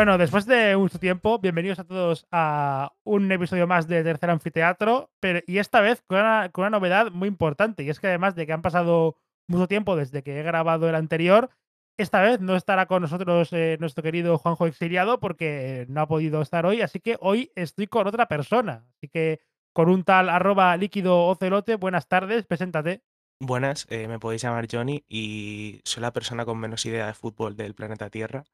Bueno, 0.00 0.16
después 0.16 0.46
de 0.46 0.78
mucho 0.78 0.98
tiempo, 0.98 1.38
bienvenidos 1.40 1.78
a 1.78 1.84
todos 1.84 2.26
a 2.30 2.94
un 3.04 3.30
episodio 3.30 3.66
más 3.66 3.86
de 3.86 4.02
Tercer 4.02 4.30
Anfiteatro, 4.30 5.10
pero, 5.20 5.40
y 5.46 5.58
esta 5.58 5.82
vez 5.82 6.00
con 6.00 6.20
una, 6.20 6.70
novedad 6.70 7.10
muy 7.12 7.28
importante, 7.28 7.82
y 7.82 7.90
es 7.90 8.00
que 8.00 8.06
además 8.06 8.34
de 8.34 8.46
que 8.46 8.54
han 8.54 8.62
pasado 8.62 9.18
mucho 9.46 9.68
tiempo 9.68 9.96
desde 9.96 10.22
que 10.22 10.40
he 10.40 10.42
grabado 10.42 10.88
el 10.88 10.94
anterior, 10.94 11.50
esta 11.98 12.22
vez 12.22 12.40
no 12.40 12.56
estará 12.56 12.86
con 12.86 13.02
nosotros 13.02 13.52
eh, 13.52 13.76
nuestro 13.78 14.02
querido 14.02 14.38
Juanjo 14.38 14.66
Exiliado 14.66 15.20
porque 15.20 15.84
no 15.90 16.00
ha 16.00 16.08
podido 16.08 16.40
estar 16.40 16.64
hoy, 16.64 16.80
así 16.80 17.00
que 17.00 17.18
hoy 17.20 17.52
estoy 17.54 17.86
con 17.86 18.06
otra 18.06 18.26
persona. 18.26 18.86
Así 18.96 19.08
que 19.08 19.42
con 19.74 19.90
un 19.90 20.04
tal 20.04 20.30
arroba 20.30 20.74
líquido 20.78 21.26
ocelote, 21.26 21.74
buenas 21.76 22.08
tardes, 22.08 22.46
preséntate. 22.46 23.02
Buenas, 23.38 23.86
eh, 23.90 24.08
me 24.08 24.18
podéis 24.18 24.40
llamar 24.40 24.66
Johnny 24.70 25.04
y 25.10 25.82
soy 25.84 26.00
la 26.00 26.14
persona 26.14 26.46
con 26.46 26.58
menos 26.58 26.86
idea 26.86 27.06
de 27.06 27.12
fútbol 27.12 27.54
del 27.54 27.74
planeta 27.74 28.08
Tierra, 28.08 28.44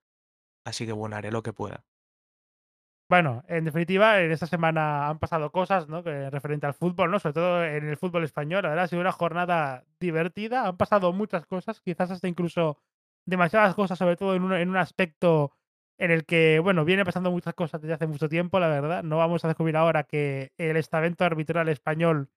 así 0.66 0.84
que 0.84 0.92
bueno, 0.92 1.16
haré 1.16 1.30
lo 1.30 1.42
que 1.42 1.52
pueda. 1.54 1.84
Bueno, 3.08 3.44
en 3.46 3.64
definitiva, 3.64 4.20
en 4.20 4.32
esta 4.32 4.48
semana 4.48 5.08
han 5.08 5.20
pasado 5.20 5.52
cosas, 5.52 5.88
¿no? 5.88 6.02
Referente 6.02 6.66
al 6.66 6.74
fútbol, 6.74 7.10
¿no? 7.12 7.20
Sobre 7.20 7.34
todo 7.34 7.64
en 7.64 7.86
el 7.88 7.96
fútbol 7.96 8.24
español. 8.24 8.64
La 8.64 8.70
verdad 8.70 8.84
ha 8.86 8.88
sido 8.88 9.00
una 9.00 9.12
jornada 9.12 9.84
divertida. 10.00 10.66
Han 10.66 10.76
pasado 10.76 11.12
muchas 11.12 11.46
cosas, 11.46 11.80
quizás 11.80 12.10
hasta 12.10 12.26
incluso 12.26 12.78
demasiadas 13.24 13.76
cosas, 13.76 13.96
sobre 13.98 14.16
todo 14.16 14.34
en 14.34 14.42
un, 14.42 14.52
en 14.54 14.68
un 14.68 14.76
aspecto 14.76 15.52
en 15.98 16.10
el 16.10 16.24
que, 16.26 16.58
bueno, 16.58 16.84
viene 16.84 17.04
pasando 17.04 17.30
muchas 17.30 17.54
cosas 17.54 17.80
desde 17.80 17.94
hace 17.94 18.08
mucho 18.08 18.28
tiempo, 18.28 18.58
la 18.58 18.68
verdad. 18.68 19.04
No 19.04 19.18
vamos 19.18 19.44
a 19.44 19.48
descubrir 19.48 19.76
ahora 19.76 20.02
que 20.02 20.52
el 20.58 20.76
estamento 20.76 21.24
arbitral 21.24 21.68
español 21.68 22.28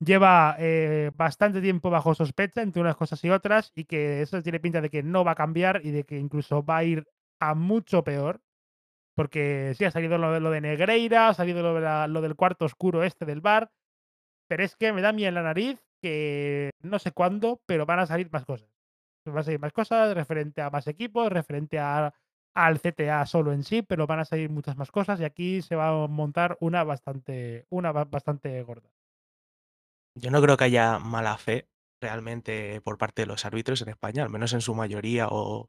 lleva 0.00 0.56
eh, 0.58 1.10
bastante 1.14 1.60
tiempo 1.60 1.90
bajo 1.90 2.14
sospecha 2.14 2.62
entre 2.62 2.80
unas 2.80 2.96
cosas 2.96 3.22
y 3.24 3.30
otras 3.30 3.72
y 3.74 3.84
que 3.84 4.22
eso 4.22 4.42
tiene 4.42 4.60
pinta 4.60 4.80
de 4.80 4.90
que 4.90 5.02
no 5.02 5.24
va 5.24 5.32
a 5.32 5.34
cambiar 5.34 5.82
y 5.84 5.90
de 5.90 6.04
que 6.04 6.18
incluso 6.18 6.64
va 6.64 6.78
a 6.78 6.84
ir 6.84 7.06
a 7.40 7.54
mucho 7.54 8.04
peor 8.04 8.40
porque 9.16 9.74
sí, 9.76 9.84
ha 9.84 9.90
salido 9.90 10.18
lo, 10.18 10.50
de- 10.50 10.60
Negreira, 10.60 11.28
ha 11.28 11.34
salido 11.34 11.62
lo, 11.62 12.20
del 12.22 12.36
cuarto 12.36 12.64
oscuro 12.64 13.04
este 13.04 13.26
del 13.26 13.40
bar, 13.42 13.70
pero 14.48 14.64
es 14.64 14.76
que 14.76 14.92
me 14.92 15.02
da 15.02 15.12
miedo 15.12 15.28
en 15.28 15.34
la 15.34 15.42
nariz 15.42 15.82
que 16.02 16.70
no 16.82 16.98
sé 16.98 17.12
cuándo, 17.12 17.60
pero 17.66 17.86
van 17.86 17.98
a 17.98 18.06
salir 18.06 18.30
más 18.32 18.44
cosas. 18.46 18.70
Van 19.26 19.38
a 19.38 19.42
salir 19.42 19.60
más 19.60 19.72
cosas 19.72 20.14
referente 20.14 20.62
a 20.62 20.70
más 20.70 20.86
equipos, 20.86 21.30
referente 21.30 21.78
a, 21.78 22.14
al 22.54 22.78
CTA 22.80 23.26
solo 23.26 23.52
en 23.52 23.62
sí, 23.62 23.82
pero 23.82 24.06
van 24.06 24.20
a 24.20 24.24
salir 24.24 24.50
muchas 24.50 24.76
más 24.76 24.90
cosas 24.90 25.20
y 25.20 25.24
aquí 25.24 25.62
se 25.62 25.76
va 25.76 25.88
a 26.04 26.06
montar 26.08 26.56
una 26.60 26.82
bastante, 26.84 27.66
una 27.70 27.92
ba- 27.92 28.04
bastante 28.04 28.62
gorda. 28.62 28.90
Yo 30.14 30.30
no 30.30 30.42
creo 30.42 30.56
que 30.56 30.64
haya 30.64 30.98
mala 30.98 31.36
fe 31.38 31.68
realmente 32.00 32.80
por 32.80 32.98
parte 32.98 33.22
de 33.22 33.26
los 33.26 33.44
árbitros 33.44 33.82
en 33.82 33.90
España, 33.90 34.22
al 34.22 34.30
menos 34.30 34.52
en 34.52 34.60
su 34.60 34.74
mayoría 34.74 35.28
o 35.30 35.68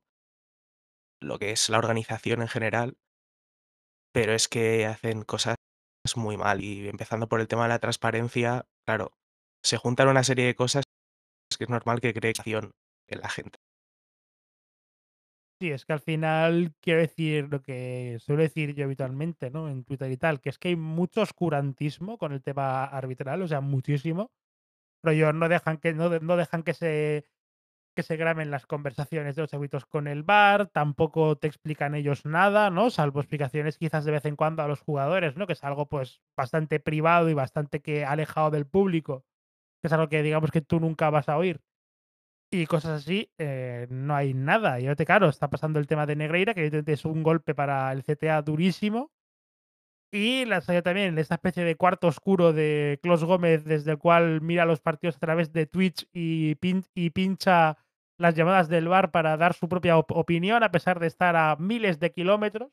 lo 1.21 1.39
que 1.39 1.51
es 1.51 1.69
la 1.69 1.77
organización 1.77 2.41
en 2.41 2.47
general, 2.47 2.97
pero 4.13 4.33
es 4.33 4.47
que 4.47 4.85
hacen 4.85 5.23
cosas 5.23 5.55
muy 6.15 6.35
mal 6.35 6.61
y 6.61 6.87
empezando 6.89 7.27
por 7.27 7.39
el 7.39 7.47
tema 7.47 7.63
de 7.63 7.69
la 7.69 7.79
transparencia, 7.79 8.65
claro, 8.85 9.13
se 9.63 9.77
juntan 9.77 10.09
una 10.09 10.23
serie 10.23 10.45
de 10.45 10.55
cosas 10.55 10.83
que 11.57 11.63
es 11.65 11.69
normal 11.69 12.01
que 12.01 12.13
cree 12.13 12.33
acción 12.35 12.71
en 13.07 13.21
la 13.21 13.29
gente. 13.29 13.59
Sí, 15.61 15.69
es 15.69 15.85
que 15.85 15.93
al 15.93 15.99
final 15.99 16.73
quiero 16.81 17.01
decir 17.01 17.47
lo 17.51 17.61
que 17.61 18.17
suelo 18.19 18.41
decir 18.41 18.73
yo 18.73 18.85
habitualmente, 18.85 19.51
¿no? 19.51 19.69
En 19.69 19.83
Twitter 19.83 20.11
y 20.11 20.17
tal, 20.17 20.41
que 20.41 20.49
es 20.49 20.57
que 20.57 20.69
hay 20.69 20.75
mucho 20.75 21.21
oscurantismo 21.21 22.17
con 22.17 22.31
el 22.33 22.41
tema 22.41 22.83
arbitral, 22.85 23.43
o 23.43 23.47
sea, 23.47 23.61
muchísimo 23.61 24.31
Rollo, 25.03 25.33
no 25.33 25.49
dejan 25.49 25.77
que 25.77 25.93
no 25.93 26.09
dejan 26.37 26.63
que 26.63 26.73
se 26.73 27.25
que 27.95 28.03
se 28.03 28.17
graben 28.17 28.51
las 28.51 28.65
conversaciones 28.65 29.35
de 29.35 29.43
los 29.43 29.53
árbitros 29.53 29.85
con 29.85 30.07
el 30.07 30.23
VAR, 30.23 30.67
tampoco 30.67 31.35
te 31.37 31.47
explican 31.47 31.95
ellos 31.95 32.25
nada, 32.25 32.69
¿no? 32.69 32.89
Salvo 32.89 33.19
explicaciones 33.19 33.77
quizás 33.77 34.05
de 34.05 34.11
vez 34.11 34.25
en 34.25 34.35
cuando 34.35 34.63
a 34.63 34.67
los 34.67 34.81
jugadores, 34.81 35.35
¿no? 35.35 35.47
Que 35.47 35.53
es 35.53 35.63
algo, 35.63 35.87
pues, 35.87 36.21
bastante 36.35 36.79
privado 36.79 37.29
y 37.29 37.33
bastante 37.33 37.81
que 37.81 38.05
alejado 38.05 38.51
del 38.51 38.65
público, 38.65 39.25
que 39.81 39.87
es 39.87 39.93
algo 39.93 40.09
que 40.09 40.23
digamos 40.23 40.51
que 40.51 40.61
tú 40.61 40.79
nunca 40.79 41.09
vas 41.09 41.29
a 41.29 41.37
oír. 41.37 41.61
Y 42.53 42.65
cosas 42.65 43.01
así, 43.01 43.31
eh, 43.37 43.87
no 43.89 44.15
hay 44.15 44.33
nada. 44.33 44.79
Y 44.79 44.87
ahorita, 44.87 45.05
claro, 45.05 45.29
está 45.29 45.49
pasando 45.49 45.79
el 45.79 45.87
tema 45.87 46.05
de 46.05 46.17
Negreira, 46.17 46.53
que 46.53 46.83
es 46.85 47.05
un 47.05 47.23
golpe 47.23 47.55
para 47.55 47.91
el 47.93 48.03
CTA 48.03 48.41
durísimo, 48.41 49.11
y 50.11 50.45
la 50.45 50.61
salió 50.61 50.83
también 50.83 51.17
esta 51.17 51.35
especie 51.35 51.63
de 51.63 51.75
cuarto 51.75 52.07
oscuro 52.07 52.53
de 52.53 52.99
Clos 53.01 53.23
Gómez, 53.23 53.63
desde 53.63 53.91
el 53.91 53.97
cual 53.97 54.41
mira 54.41 54.65
los 54.65 54.81
partidos 54.81 55.15
a 55.17 55.19
través 55.19 55.53
de 55.53 55.65
Twitch 55.67 56.07
y, 56.13 56.55
pin- 56.55 56.85
y 56.93 57.11
pincha 57.11 57.77
las 58.17 58.35
llamadas 58.35 58.67
del 58.69 58.87
bar 58.87 59.11
para 59.11 59.37
dar 59.37 59.53
su 59.53 59.67
propia 59.69 59.97
op- 59.97 60.11
opinión, 60.11 60.63
a 60.63 60.71
pesar 60.71 60.99
de 60.99 61.07
estar 61.07 61.35
a 61.35 61.55
miles 61.57 61.99
de 61.99 62.11
kilómetros. 62.11 62.71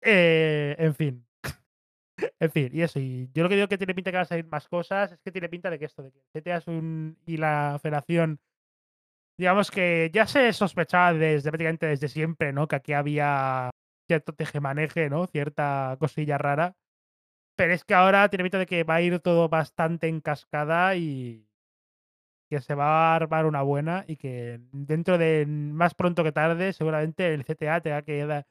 Eh, 0.00 0.76
en 0.78 0.94
fin, 0.94 1.26
en 2.40 2.50
fin, 2.50 2.70
y 2.72 2.82
eso. 2.82 3.00
Y 3.00 3.30
yo 3.34 3.42
lo 3.42 3.48
que 3.48 3.56
digo 3.56 3.68
que 3.68 3.78
tiene 3.78 3.94
pinta 3.94 4.10
que 4.10 4.16
van 4.16 4.22
a 4.24 4.26
salir 4.28 4.46
más 4.46 4.68
cosas 4.68 5.12
es 5.12 5.20
que 5.20 5.32
tiene 5.32 5.48
pinta 5.48 5.70
de 5.70 5.78
que 5.78 5.86
esto, 5.86 6.02
de 6.02 6.12
que 6.12 6.20
CTA 6.32 6.56
es 6.58 6.66
un, 6.68 7.18
y 7.26 7.36
la 7.36 7.78
federación, 7.82 8.40
digamos 9.38 9.70
que 9.70 10.10
ya 10.12 10.26
se 10.26 10.52
sospechaba 10.52 11.12
desde 11.14 11.50
prácticamente 11.50 11.86
desde 11.86 12.08
siempre, 12.08 12.52
¿no? 12.52 12.66
Que 12.68 12.76
aquí 12.76 12.92
había 12.92 13.70
cierto 14.08 14.34
tejemaneje, 14.34 15.10
¿no? 15.10 15.28
Cierta 15.28 15.96
cosilla 16.00 16.38
rara 16.38 16.76
Pero 17.56 17.74
es 17.74 17.84
que 17.84 17.94
ahora 17.94 18.28
tiene 18.30 18.44
pinta 18.44 18.58
de 18.58 18.66
que 18.66 18.84
va 18.84 18.96
a 18.96 19.02
ir 19.02 19.20
todo 19.20 19.48
bastante 19.48 20.08
en 20.08 20.20
cascada 20.22 20.96
y 20.96 21.48
que 22.50 22.60
se 22.60 22.74
va 22.74 23.12
a 23.12 23.16
armar 23.16 23.46
una 23.46 23.62
buena 23.62 24.04
y 24.08 24.16
que 24.16 24.60
dentro 24.72 25.18
de 25.18 25.44
más 25.46 25.94
pronto 25.94 26.24
que 26.24 26.32
tarde, 26.32 26.72
seguramente 26.72 27.34
el 27.34 27.44
CTA 27.44 27.80
tenga 27.80 28.02
que 28.02 28.24
da- 28.26 28.46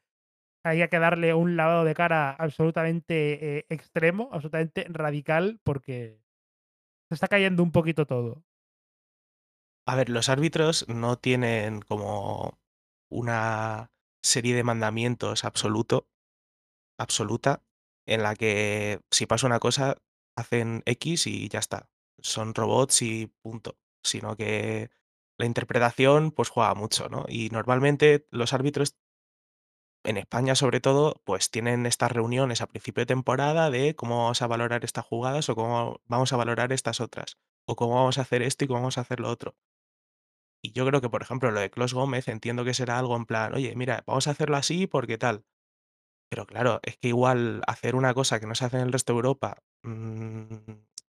haya 0.64 0.90
que 0.90 1.00
darle 1.00 1.34
un 1.36 1.58
lavado 1.58 1.86
de 1.86 1.96
cara 1.96 2.32
absolutamente 2.32 3.60
eh, 3.60 3.66
extremo, 3.70 4.30
absolutamente 4.34 4.86
radical, 4.90 5.60
porque 5.64 6.20
se 7.10 7.16
está 7.16 7.28
cayendo 7.30 7.64
un 7.64 7.72
poquito 7.74 8.06
todo. 8.08 8.44
A 9.86 9.96
ver, 9.96 10.10
los 10.10 10.30
árbitros 10.30 10.86
no 10.90 11.18
tienen 11.18 11.82
como 11.82 12.60
una 13.10 13.92
serie 14.28 14.56
de 14.56 14.64
mandamientos 14.64 15.44
absoluto 15.44 16.08
absoluta 17.00 17.64
en 18.06 18.24
la 18.24 18.36
que 18.36 19.02
si 19.12 19.26
pasa 19.26 19.48
una 19.48 19.60
cosa 19.60 19.98
hacen 20.36 20.84
X 20.86 21.28
y 21.28 21.50
ya 21.50 21.60
está. 21.60 21.90
Son 22.20 22.54
robots 22.54 23.02
y 23.02 23.28
punto. 23.42 23.78
Sino 24.04 24.36
que 24.38 24.90
la 25.38 25.46
interpretación 25.46 26.32
pues 26.32 26.50
juega 26.50 26.74
mucho, 26.76 27.10
¿no? 27.10 27.26
Y 27.28 27.50
normalmente 27.50 28.28
los 28.32 28.54
árbitros, 28.54 28.96
en 30.04 30.18
España 30.18 30.56
sobre 30.56 30.80
todo, 30.80 31.22
pues 31.26 31.52
tienen 31.52 31.86
estas 31.86 32.12
reuniones 32.12 32.62
a 32.62 32.68
principio 32.68 33.02
de 33.02 33.08
temporada 33.08 33.70
de 33.70 33.96
cómo 33.96 34.24
vamos 34.24 34.42
a 34.42 34.48
valorar 34.48 34.86
estas 34.86 35.06
jugadas 35.06 35.50
o 35.50 35.56
cómo 35.56 36.02
vamos 36.06 36.32
a 36.34 36.38
valorar 36.38 36.72
estas 36.72 37.02
otras. 37.02 37.38
O 37.66 37.76
cómo 37.76 37.96
vamos 37.96 38.18
a 38.18 38.22
hacer 38.22 38.42
esto 38.42 38.64
y 38.64 38.68
cómo 38.68 38.80
vamos 38.82 38.98
a 38.98 39.02
hacer 39.02 39.20
lo 39.20 39.30
otro. 39.30 39.56
Y 40.68 40.74
yo 40.74 40.86
creo 40.86 41.00
que, 41.00 41.10
por 41.10 41.22
ejemplo, 41.22 41.50
lo 41.50 41.62
de 41.62 41.70
Clos 41.72 41.94
Gómez 41.94 42.28
entiendo 42.28 42.66
que 42.66 42.74
será 42.74 43.00
algo 43.00 43.16
en 43.16 43.26
plan, 43.26 43.54
oye, 43.54 43.74
mira, 43.78 44.04
vamos 44.06 44.28
a 44.28 44.32
hacerlo 44.32 44.58
así 44.58 44.86
porque 44.86 45.18
tal. 45.18 45.46
Pero 46.30 46.46
claro, 46.46 46.82
es 46.84 46.98
que 46.98 47.10
igual 47.10 47.62
hacer 47.68 47.96
una 47.96 48.14
cosa 48.14 48.40
que 48.40 48.48
no 48.48 48.56
se 48.56 48.66
hace 48.66 48.78
en 48.78 48.84
el 48.84 48.92
resto 48.92 49.14
de 49.14 49.18
Europa, 49.18 49.64
mm, 49.84 50.56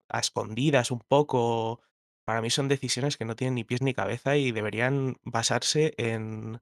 a 0.10 0.20
escondidas 0.20 0.92
un 0.92 1.00
poco, 1.00 1.82
para 2.26 2.42
mí 2.42 2.50
son 2.50 2.68
decisiones 2.68 3.18
que 3.18 3.26
no 3.26 3.38
tienen 3.38 3.56
ni 3.56 3.64
pies 3.64 3.82
ni 3.82 3.94
cabeza 3.94 4.36
y 4.36 4.52
deberían 4.52 5.18
basarse 5.24 5.94
en 5.98 6.62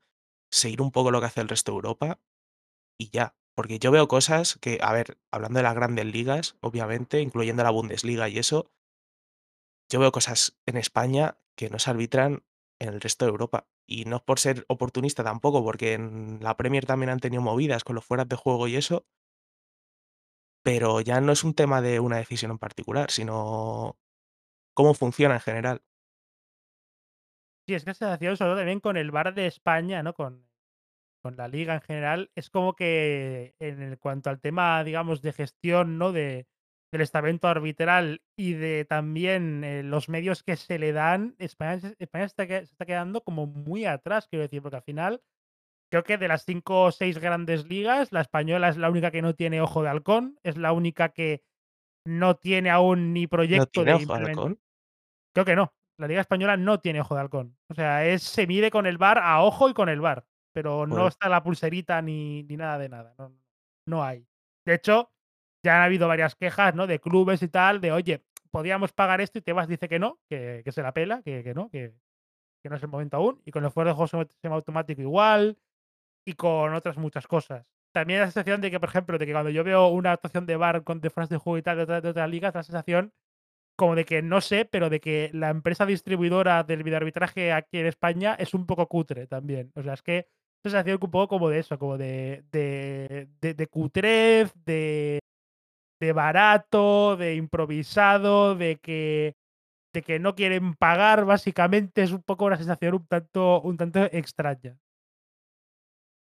seguir 0.52 0.82
un 0.84 0.92
poco 0.92 1.10
lo 1.10 1.20
que 1.20 1.28
hace 1.28 1.42
el 1.42 1.50
resto 1.50 1.72
de 1.72 1.78
Europa 1.78 2.20
y 3.00 3.10
ya. 3.12 3.36
Porque 3.56 3.80
yo 3.80 3.92
veo 3.92 4.08
cosas 4.08 4.58
que, 4.62 4.80
a 4.82 4.94
ver, 4.94 5.20
hablando 5.32 5.60
de 5.60 5.64
las 5.64 5.76
grandes 5.76 6.06
ligas, 6.06 6.58
obviamente, 6.62 7.22
incluyendo 7.22 7.64
la 7.64 7.72
Bundesliga 7.72 8.30
y 8.30 8.40
eso, 8.40 8.72
yo 9.90 10.00
veo 10.00 10.12
cosas 10.12 10.60
en 10.66 10.78
España 10.78 11.38
que 11.56 11.70
no 11.70 11.80
se 11.80 11.90
arbitran 11.90 12.44
en 12.84 12.94
el 12.94 13.02
resto 13.02 13.26
de 13.26 13.32
Europa. 13.32 13.68
Y 13.88 14.06
no 14.06 14.18
es 14.18 14.22
por 14.24 14.40
ser 14.40 14.66
oportunista 14.68 15.24
tampoco, 15.24 15.64
porque 15.64 15.94
en 15.94 16.40
la 16.42 16.58
Premier 16.58 16.86
también 16.86 17.10
han 17.10 17.20
tenido 17.20 17.42
movidas 17.42 17.84
con 17.84 17.96
los 17.96 18.06
fueras 18.06 18.30
de 18.30 18.36
juego 18.36 18.68
y 18.68 18.76
eso, 18.76 19.06
Pero 20.64 21.02
ya 21.02 21.20
no 21.22 21.32
es 21.32 21.44
un 21.44 21.54
tema 21.54 21.82
de 21.82 22.00
una 22.00 22.18
decisión 22.18 22.52
en 22.52 22.58
particular, 22.58 23.12
sino 23.12 23.98
cómo 24.76 24.94
funciona 24.94 25.36
en 25.36 25.42
general. 25.42 25.84
Sí, 27.68 27.74
es 27.76 27.84
que 27.84 27.92
la 27.92 27.94
sensación, 27.94 28.36
sobre 28.38 28.50
todo 28.50 28.58
también 28.58 28.80
con 28.82 28.98
el 28.98 29.12
bar 29.12 29.34
de 29.34 29.48
España, 29.48 30.04
¿no? 30.04 30.14
Con, 30.14 30.50
con 31.22 31.38
la 31.38 31.48
liga 31.48 31.76
en 31.76 31.82
general, 31.82 32.32
es 32.36 32.50
como 32.50 32.76
que 32.76 33.56
en 33.60 33.98
cuanto 33.98 34.30
al 34.30 34.42
tema, 34.42 34.84
digamos, 34.84 35.22
de 35.22 35.34
gestión, 35.34 35.98
¿no? 35.98 36.12
De, 36.14 36.48
del 36.94 37.02
estamento 37.02 37.48
arbitral 37.48 38.22
y 38.38 38.54
de 38.54 38.86
también 38.86 39.64
eh, 39.64 39.84
los 39.84 40.08
medios 40.08 40.44
que 40.44 40.56
se 40.56 40.80
le 40.80 40.94
dan, 40.94 41.36
España, 41.40 41.80
se- 41.80 41.96
España 42.00 42.24
se, 42.24 42.28
está, 42.28 42.48
que- 42.48 42.66
se 42.66 42.72
está 42.72 42.86
quedando 42.86 43.22
como 43.24 43.48
muy 43.48 43.86
atrás, 43.86 44.28
quiero 44.30 44.44
decir, 44.44 44.62
porque 44.62 44.78
al 44.78 44.84
final 44.84 45.22
creo 45.92 46.04
que 46.04 46.18
de 46.18 46.28
las 46.28 46.46
cinco 46.46 46.84
o 46.84 46.92
seis 46.92 47.18
grandes 47.20 47.68
ligas, 47.68 48.12
la 48.12 48.22
española 48.22 48.70
es 48.70 48.78
la 48.78 48.90
única 48.90 49.12
que 49.12 49.22
no 49.22 49.34
tiene 49.36 49.60
ojo 49.60 49.84
de 49.84 49.90
halcón, 49.90 50.40
es 50.44 50.56
la 50.56 50.72
única 50.72 51.10
que 51.10 51.44
no 52.06 52.36
tiene 52.36 52.70
aún 52.70 53.12
ni 53.14 53.24
¿No 53.24 53.30
proyecto 53.30 53.84
tiene 53.84 53.86
de 53.92 53.94
ojo 54.06 54.14
de 54.20 54.26
halcón? 54.30 54.60
Creo 55.34 55.46
que 55.46 55.56
no. 55.56 55.74
La 56.00 56.08
liga 56.08 56.22
española 56.22 56.58
no 56.58 56.80
tiene 56.80 57.02
ojo 57.02 57.16
de 57.16 57.22
halcón. 57.22 57.58
O 57.70 57.74
sea, 57.76 58.06
es, 58.06 58.24
se 58.24 58.46
mide 58.48 58.72
con 58.72 58.86
el 58.86 58.98
bar 58.98 59.18
a 59.20 59.42
ojo 59.44 59.70
y 59.70 59.74
con 59.74 59.90
el 59.90 60.00
bar. 60.02 60.26
pero 60.56 60.86
no 60.86 61.08
está 61.08 61.28
la 61.30 61.42
pulserita 61.42 62.02
ni 62.04 62.44
ni 62.44 62.56
nada 62.58 62.78
de 62.78 62.90
nada, 62.90 63.16
no 63.18 63.34
no 63.88 64.04
hay. 64.04 64.26
De 64.66 64.76
hecho, 64.76 65.12
ya 65.64 65.78
han 65.78 65.84
habido 65.84 66.08
varias 66.08 66.36
quejas, 66.36 66.76
¿no?, 66.76 66.88
de 66.88 67.00
clubes 67.00 67.42
y 67.44 67.48
tal, 67.50 67.82
de: 67.82 67.92
"Oye, 67.94 68.24
podíamos 68.52 68.94
pagar 68.94 69.22
esto", 69.22 69.40
y 69.40 69.42
Tebas 69.44 69.68
dice 69.68 69.90
que 69.90 70.00
no, 70.00 70.20
que 70.30 70.64
se 70.72 70.82
la 70.84 70.94
pela, 70.94 71.22
que 71.24 71.54
no, 71.56 71.70
que 71.70 71.94
no 72.70 72.76
es 72.78 72.84
el 72.84 72.90
momento 72.90 73.18
aún, 73.18 73.42
y 73.46 73.52
con 73.52 73.66
el 73.66 73.72
fuera 73.72 73.92
de 73.92 73.96
juego 73.96 74.08
semi 74.08 74.26
semiautomático 74.42 75.02
igual, 75.02 75.58
y 76.26 76.34
con 76.34 76.74
otras 76.76 76.98
muchas 76.98 77.28
cosas. 77.28 77.68
También 77.94 78.22
la 78.22 78.28
sensación 78.28 78.62
de 78.62 78.72
que, 78.72 78.80
por 78.80 78.90
ejemplo, 78.90 79.18
de 79.20 79.26
que 79.28 79.34
cuando 79.34 79.52
yo 79.52 79.64
veo 79.66 79.88
una 79.90 80.14
actuación 80.14 80.46
de 80.48 80.58
VAR 80.58 80.84
con 80.84 81.02
de 81.02 81.10
de 81.30 81.38
juego 81.38 81.58
y 81.60 81.64
tal, 81.64 81.78
de 81.78 81.84
otra 81.84 82.02
de 82.02 82.10
otras 82.10 82.30
ligas, 82.30 82.56
la 82.56 82.64
sensación 82.64 83.14
como 83.78 83.96
de 83.96 84.06
que, 84.06 84.22
no 84.24 84.42
sé, 84.42 84.66
pero 84.66 84.90
de 84.92 85.00
que 85.02 85.32
la 85.34 85.50
empresa 85.52 85.86
distribuidora 85.88 86.64
del 86.64 86.84
videoarbitraje 86.84 87.54
aquí 87.54 87.80
en 87.80 87.88
España 87.88 88.36
es 88.40 88.54
un 88.56 88.66
poco 88.68 88.88
cutre 88.90 89.28
también. 89.28 89.72
O 89.76 89.84
sea, 89.84 89.94
es 89.96 90.04
que 90.04 90.28
sensación 90.64 91.00
un 91.02 91.12
poco 91.12 91.28
como 91.30 91.50
de 91.50 91.60
eso, 91.60 91.80
como 91.80 91.98
de 91.98 92.46
de 92.52 93.30
de 93.42 93.54
de 93.56 93.68
cutrez, 93.68 94.54
de 94.66 95.20
de 96.04 96.14
barato, 96.14 97.18
de 97.18 97.36
improvisado, 97.36 98.56
de 98.56 98.78
que 98.78 99.36
de 99.94 100.02
que 100.04 100.20
no 100.20 100.36
quieren 100.36 100.76
pagar, 100.76 101.26
básicamente, 101.26 102.04
es 102.04 102.12
un 102.12 102.24
poco 102.24 102.46
una 102.46 102.58
sensación 102.58 102.96
un 102.96 103.08
tanto 103.08 103.62
un 103.62 103.78
tanto 103.78 104.00
extraña. 104.06 104.78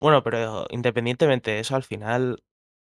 Bueno, 0.00 0.22
pero 0.22 0.66
independientemente 0.70 1.50
de 1.50 1.60
eso, 1.60 1.76
al 1.76 1.82
final, 1.82 2.42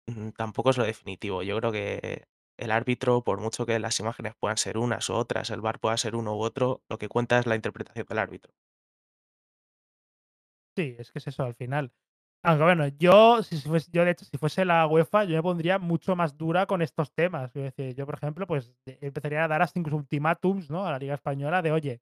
mm, 0.07 0.29
tampoco 0.31 0.71
es 0.71 0.77
lo 0.77 0.85
definitivo. 0.85 1.43
Yo 1.43 1.57
creo 1.59 1.71
que 1.71 2.25
el 2.57 2.71
árbitro, 2.71 3.23
por 3.23 3.39
mucho 3.41 3.65
que 3.65 3.79
las 3.79 3.99
imágenes 3.99 4.33
puedan 4.39 4.57
ser 4.57 4.77
unas 4.77 5.09
u 5.09 5.15
otras, 5.15 5.49
el 5.51 5.61
VAR 5.61 5.79
pueda 5.79 5.97
ser 5.97 6.15
uno 6.15 6.35
u 6.35 6.41
otro, 6.41 6.83
lo 6.89 6.97
que 6.99 7.09
cuenta 7.09 7.39
es 7.39 7.47
la 7.47 7.55
interpretación 7.55 8.05
del 8.07 8.19
árbitro. 8.19 8.53
Sí, 10.75 10.95
es 10.97 11.11
que 11.11 11.19
es 11.19 11.27
eso 11.27 11.43
al 11.43 11.53
final. 11.55 11.91
Aunque 12.43 12.63
bueno, 12.63 12.87
yo 12.87 13.43
si 13.43 13.57
fuese 13.59 13.89
yo 13.91 14.05
de 14.05 14.11
hecho, 14.11 14.23
si 14.23 14.37
fuese 14.37 14.63
la 14.63 14.87
UEFA, 14.87 15.25
yo 15.25 15.35
me 15.35 15.43
pondría 15.43 15.77
mucho 15.77 16.15
más 16.15 16.37
dura 16.37 16.65
con 16.67 16.81
estos 16.81 17.11
temas. 17.13 17.51
Yo, 17.53 18.05
por 18.05 18.15
ejemplo, 18.15 18.47
pues, 18.47 18.73
empezaría 18.85 19.43
a 19.43 19.47
dar 19.49 19.61
hasta 19.61 19.77
incluso 19.79 19.97
ultimátums, 19.97 20.69
¿no?, 20.69 20.85
a 20.85 20.91
la 20.91 20.99
liga 20.99 21.15
española 21.15 21.61
de: 21.61 21.71
"Oye, 21.73 21.99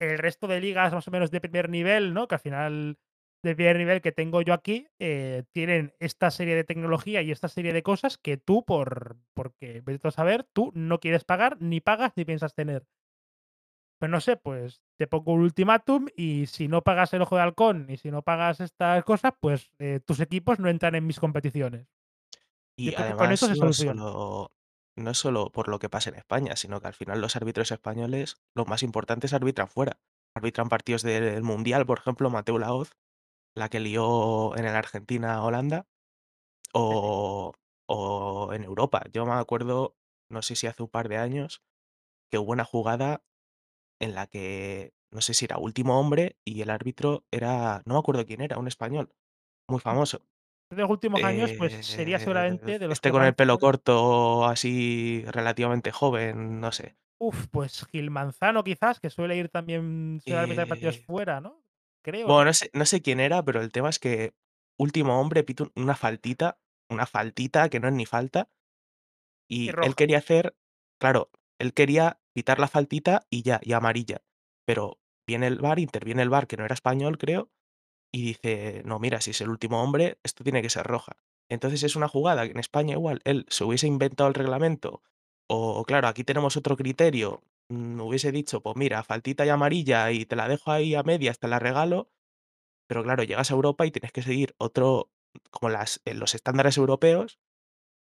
el 0.00 0.18
resto 0.18 0.48
de 0.48 0.60
ligas 0.60 0.92
más 0.94 1.08
o 1.08 1.12
menos 1.12 1.30
de 1.32 1.40
primer 1.40 1.70
nivel", 1.70 2.14
¿no?, 2.14 2.28
que 2.28 2.36
al 2.36 2.40
final 2.40 2.98
de 3.44 3.54
primer 3.56 3.78
nivel 3.78 4.02
que 4.02 4.12
tengo 4.12 4.42
yo 4.42 4.54
aquí, 4.54 4.88
eh, 5.00 5.44
tienen 5.52 5.94
esta 6.00 6.30
serie 6.30 6.56
de 6.56 6.64
tecnología 6.64 7.22
y 7.22 7.30
esta 7.32 7.48
serie 7.48 7.72
de 7.74 7.82
cosas 7.84 8.18
que 8.18 8.36
tú 8.38 8.64
por 8.64 9.16
porque 9.34 9.82
a 10.04 10.10
saber, 10.12 10.44
tú 10.52 10.72
no 10.74 11.00
quieres 11.00 11.24
pagar, 11.24 11.58
ni 11.60 11.80
pagas, 11.80 12.12
ni 12.16 12.24
piensas 12.26 12.54
tener. 12.54 12.84
Pues 14.02 14.10
no 14.10 14.20
sé, 14.20 14.36
pues 14.36 14.82
te 14.98 15.06
pongo 15.06 15.32
un 15.32 15.42
ultimátum 15.42 16.08
y 16.16 16.46
si 16.46 16.66
no 16.66 16.82
pagas 16.82 17.12
el 17.12 17.22
ojo 17.22 17.36
de 17.36 17.42
halcón 17.42 17.86
y 17.88 17.98
si 17.98 18.10
no 18.10 18.22
pagas 18.22 18.58
estas 18.58 19.04
cosas, 19.04 19.32
pues, 19.38 19.70
eh, 19.78 20.00
tus 20.04 20.18
equipos 20.18 20.58
no 20.58 20.68
entran 20.68 20.96
en 20.96 21.06
mis 21.06 21.20
competiciones. 21.20 21.86
Y 22.76 22.90
que 22.90 22.96
con 22.96 23.30
eso 23.30 23.46
además 23.46 23.76
se 23.76 23.86
no 23.86 23.94
solo 23.94 24.50
no 24.96 25.10
es 25.12 25.18
solo 25.18 25.50
por 25.52 25.68
lo 25.68 25.78
que 25.78 25.88
pase 25.88 26.10
en 26.10 26.16
España, 26.16 26.56
sino 26.56 26.80
que 26.80 26.88
al 26.88 26.94
final 26.94 27.20
los 27.20 27.36
árbitros 27.36 27.70
españoles, 27.70 28.42
lo 28.56 28.64
más 28.64 28.82
importante 28.82 29.28
es 29.28 29.34
arbitran 29.34 29.68
fuera. 29.68 30.00
Arbitran 30.34 30.68
partidos 30.68 31.02
del 31.02 31.44
mundial, 31.44 31.86
por 31.86 32.00
ejemplo, 32.00 32.28
Mateu 32.28 32.58
Laoz, 32.58 32.90
la 33.54 33.68
que 33.68 33.78
lió 33.78 34.56
en 34.56 34.64
el 34.64 34.74
Argentina-Holanda, 34.74 35.86
o 36.72 37.52
o 37.86 38.52
en 38.52 38.64
Europa. 38.64 39.04
Yo 39.12 39.24
me 39.26 39.34
acuerdo, 39.34 39.94
no 40.28 40.42
sé 40.42 40.56
si 40.56 40.66
hace 40.66 40.82
un 40.82 40.88
par 40.88 41.08
de 41.08 41.18
años, 41.18 41.62
que 42.32 42.38
hubo 42.38 42.50
una 42.50 42.64
jugada 42.64 43.22
en 44.02 44.14
la 44.14 44.26
que 44.28 44.94
no 45.12 45.22
sé 45.22 45.34
si 45.34 45.46
era 45.46 45.58
último 45.58 46.00
hombre 46.00 46.38
y 46.44 46.62
el 46.62 46.70
árbitro 46.70 47.24
era 47.32 47.82
no 47.86 47.94
me 47.94 48.00
acuerdo 48.00 48.26
quién 48.26 48.42
era, 48.42 48.58
un 48.58 48.68
español 48.68 49.14
muy 49.68 49.80
famoso. 49.80 50.22
En 50.70 50.78
los 50.78 50.90
últimos 50.90 51.22
años, 51.22 51.52
pues 51.52 51.74
sería 51.82 52.18
Eh, 52.18 52.18
seguramente 52.18 52.78
de 52.78 52.88
los 52.88 52.98
este 52.98 53.10
que 53.10 53.12
con 53.12 53.22
el 53.24 53.34
pelo 53.34 53.58
corto, 53.58 54.46
así 54.46 55.24
relativamente 55.28 55.90
joven, 55.92 56.60
no 56.60 56.72
sé. 56.72 56.96
Uf, 57.20 57.46
pues 57.48 57.86
Gil 57.90 58.10
Manzano 58.10 58.64
quizás, 58.64 58.98
que 59.00 59.10
suele 59.10 59.36
ir 59.36 59.48
también 59.48 60.20
suele 60.20 60.42
arbitrar 60.42 60.68
partidos 60.68 60.98
Eh 60.98 61.06
fuera, 61.06 61.40
¿no? 61.40 61.62
Creo, 62.02 62.34
Bueno, 62.34 62.44
¿no? 62.44 62.46
no 62.46 62.52
sé 62.54 62.70
no 62.72 62.84
sé 62.86 63.02
quién 63.02 63.20
era, 63.20 63.44
pero 63.44 63.60
el 63.60 63.72
tema 63.72 63.88
es 63.88 63.98
que 63.98 64.34
último 64.78 65.20
hombre 65.20 65.42
pita 65.44 65.64
un 65.64 65.72
una 65.76 65.96
faltita 65.96 66.58
una 66.88 67.06
faltita 67.06 67.68
que 67.68 67.80
no 67.80 67.88
es 67.88 67.94
ni 67.94 68.06
falta 68.06 68.48
Y 69.64 69.70
y 69.70 69.72
él 69.80 69.94
roja. 69.94 69.96
quería 69.96 70.18
hacer 70.18 70.56
claro, 71.00 71.30
él 71.58 71.74
quería 71.74 72.20
pitar 72.34 72.58
la 72.60 72.68
faltita 72.68 73.26
y 73.30 73.42
ya, 73.42 73.60
y 73.62 73.72
amarilla. 73.72 74.22
Pero 74.66 74.98
viene 75.26 75.46
el 75.48 75.58
VAR, 75.60 75.78
interviene 75.80 76.22
el 76.22 76.30
VAR, 76.30 76.46
que 76.46 76.56
no 76.56 76.64
era 76.64 76.74
español, 76.74 77.18
creo, 77.18 77.50
y 78.12 78.22
dice: 78.24 78.82
"No, 78.84 78.98
mira, 78.98 79.20
si 79.20 79.30
es 79.32 79.40
el 79.40 79.50
último 79.50 79.82
hombre, 79.82 80.18
esto 80.24 80.44
tiene 80.44 80.62
que 80.62 80.70
ser 80.70 80.86
roja". 80.86 81.12
Entonces 81.50 81.82
es 81.82 81.96
una 81.96 82.08
jugada 82.08 82.44
que 82.46 82.52
en 82.52 82.58
España 82.60 82.94
igual 82.94 83.20
él 83.24 83.46
se 83.48 83.64
hubiese 83.64 83.86
inventado 83.86 84.28
el 84.28 84.34
reglamento, 84.34 85.02
o 85.48 85.84
claro, 85.84 86.08
aquí 86.08 86.24
tenemos 86.24 86.56
otro 86.56 86.76
criterio, 86.76 87.42
mm, 87.70 88.00
hubiese 88.00 88.32
dicho: 88.32 88.62
"Pues 88.62 88.76
mira, 88.76 89.02
faltita 89.04 89.46
y 89.46 89.50
amarilla 89.50 90.10
y 90.12 90.26
te 90.26 90.36
la 90.36 90.48
dejo 90.48 90.72
ahí 90.72 90.94
a 90.94 91.02
medias, 91.02 91.38
te 91.38 91.48
la 91.48 91.58
regalo". 91.58 92.10
Pero 92.88 93.02
claro, 93.04 93.22
llegas 93.24 93.50
a 93.50 93.54
Europa 93.54 93.86
y 93.86 93.90
tienes 93.90 94.12
que 94.12 94.22
seguir 94.22 94.54
otro 94.58 95.10
como 95.50 95.70
las 95.70 96.00
eh, 96.04 96.14
los 96.14 96.34
estándares 96.34 96.76
europeos 96.78 97.38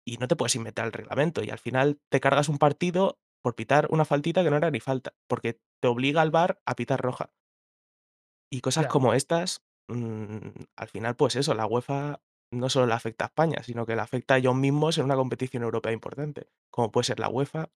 y 0.05 0.19
no 0.19 0.29
te 0.29 0.37
puedes 0.37 0.55
inventar 0.57 0.87
el 0.87 0.93
reglamento, 0.93 1.43
y 1.43 1.51
al 1.51 1.59
final 1.59 2.01
te 2.11 2.21
cargas 2.21 2.49
un 2.49 2.59
partido 2.59 3.19
por 3.45 3.55
pitar 3.55 3.89
una 3.91 4.07
faltita 4.07 4.43
que 4.43 4.51
no 4.51 4.57
era 4.57 4.71
ni 4.71 4.81
falta, 4.81 5.15
porque 5.29 5.61
te 5.83 5.89
obliga 5.89 6.23
el 6.23 6.31
VAR 6.31 6.63
a 6.65 6.75
pitar 6.77 7.01
roja. 7.03 7.35
Y 8.51 8.61
cosas 8.61 8.87
como 8.87 9.15
estas, 9.15 9.65
mm, 9.89 10.39
al 10.77 10.89
final, 10.89 11.17
pues 11.17 11.37
eso, 11.37 11.55
la 11.55 11.67
UEFA 11.67 12.23
no 12.53 12.69
solo 12.69 12.87
le 12.87 12.95
afecta 12.95 13.25
a 13.25 13.29
España, 13.29 13.63
sino 13.63 13.85
que 13.87 13.97
le 13.97 14.03
afecta 14.03 14.35
a 14.35 14.39
ellos 14.39 14.55
mismos 14.55 14.99
en 14.99 15.05
una 15.05 15.17
competición 15.17 15.63
europea 15.63 15.93
importante, 15.93 16.49
como 16.71 16.91
puede 16.93 17.05
ser 17.05 17.19
la 17.21 17.29
UEFA. 17.29 17.71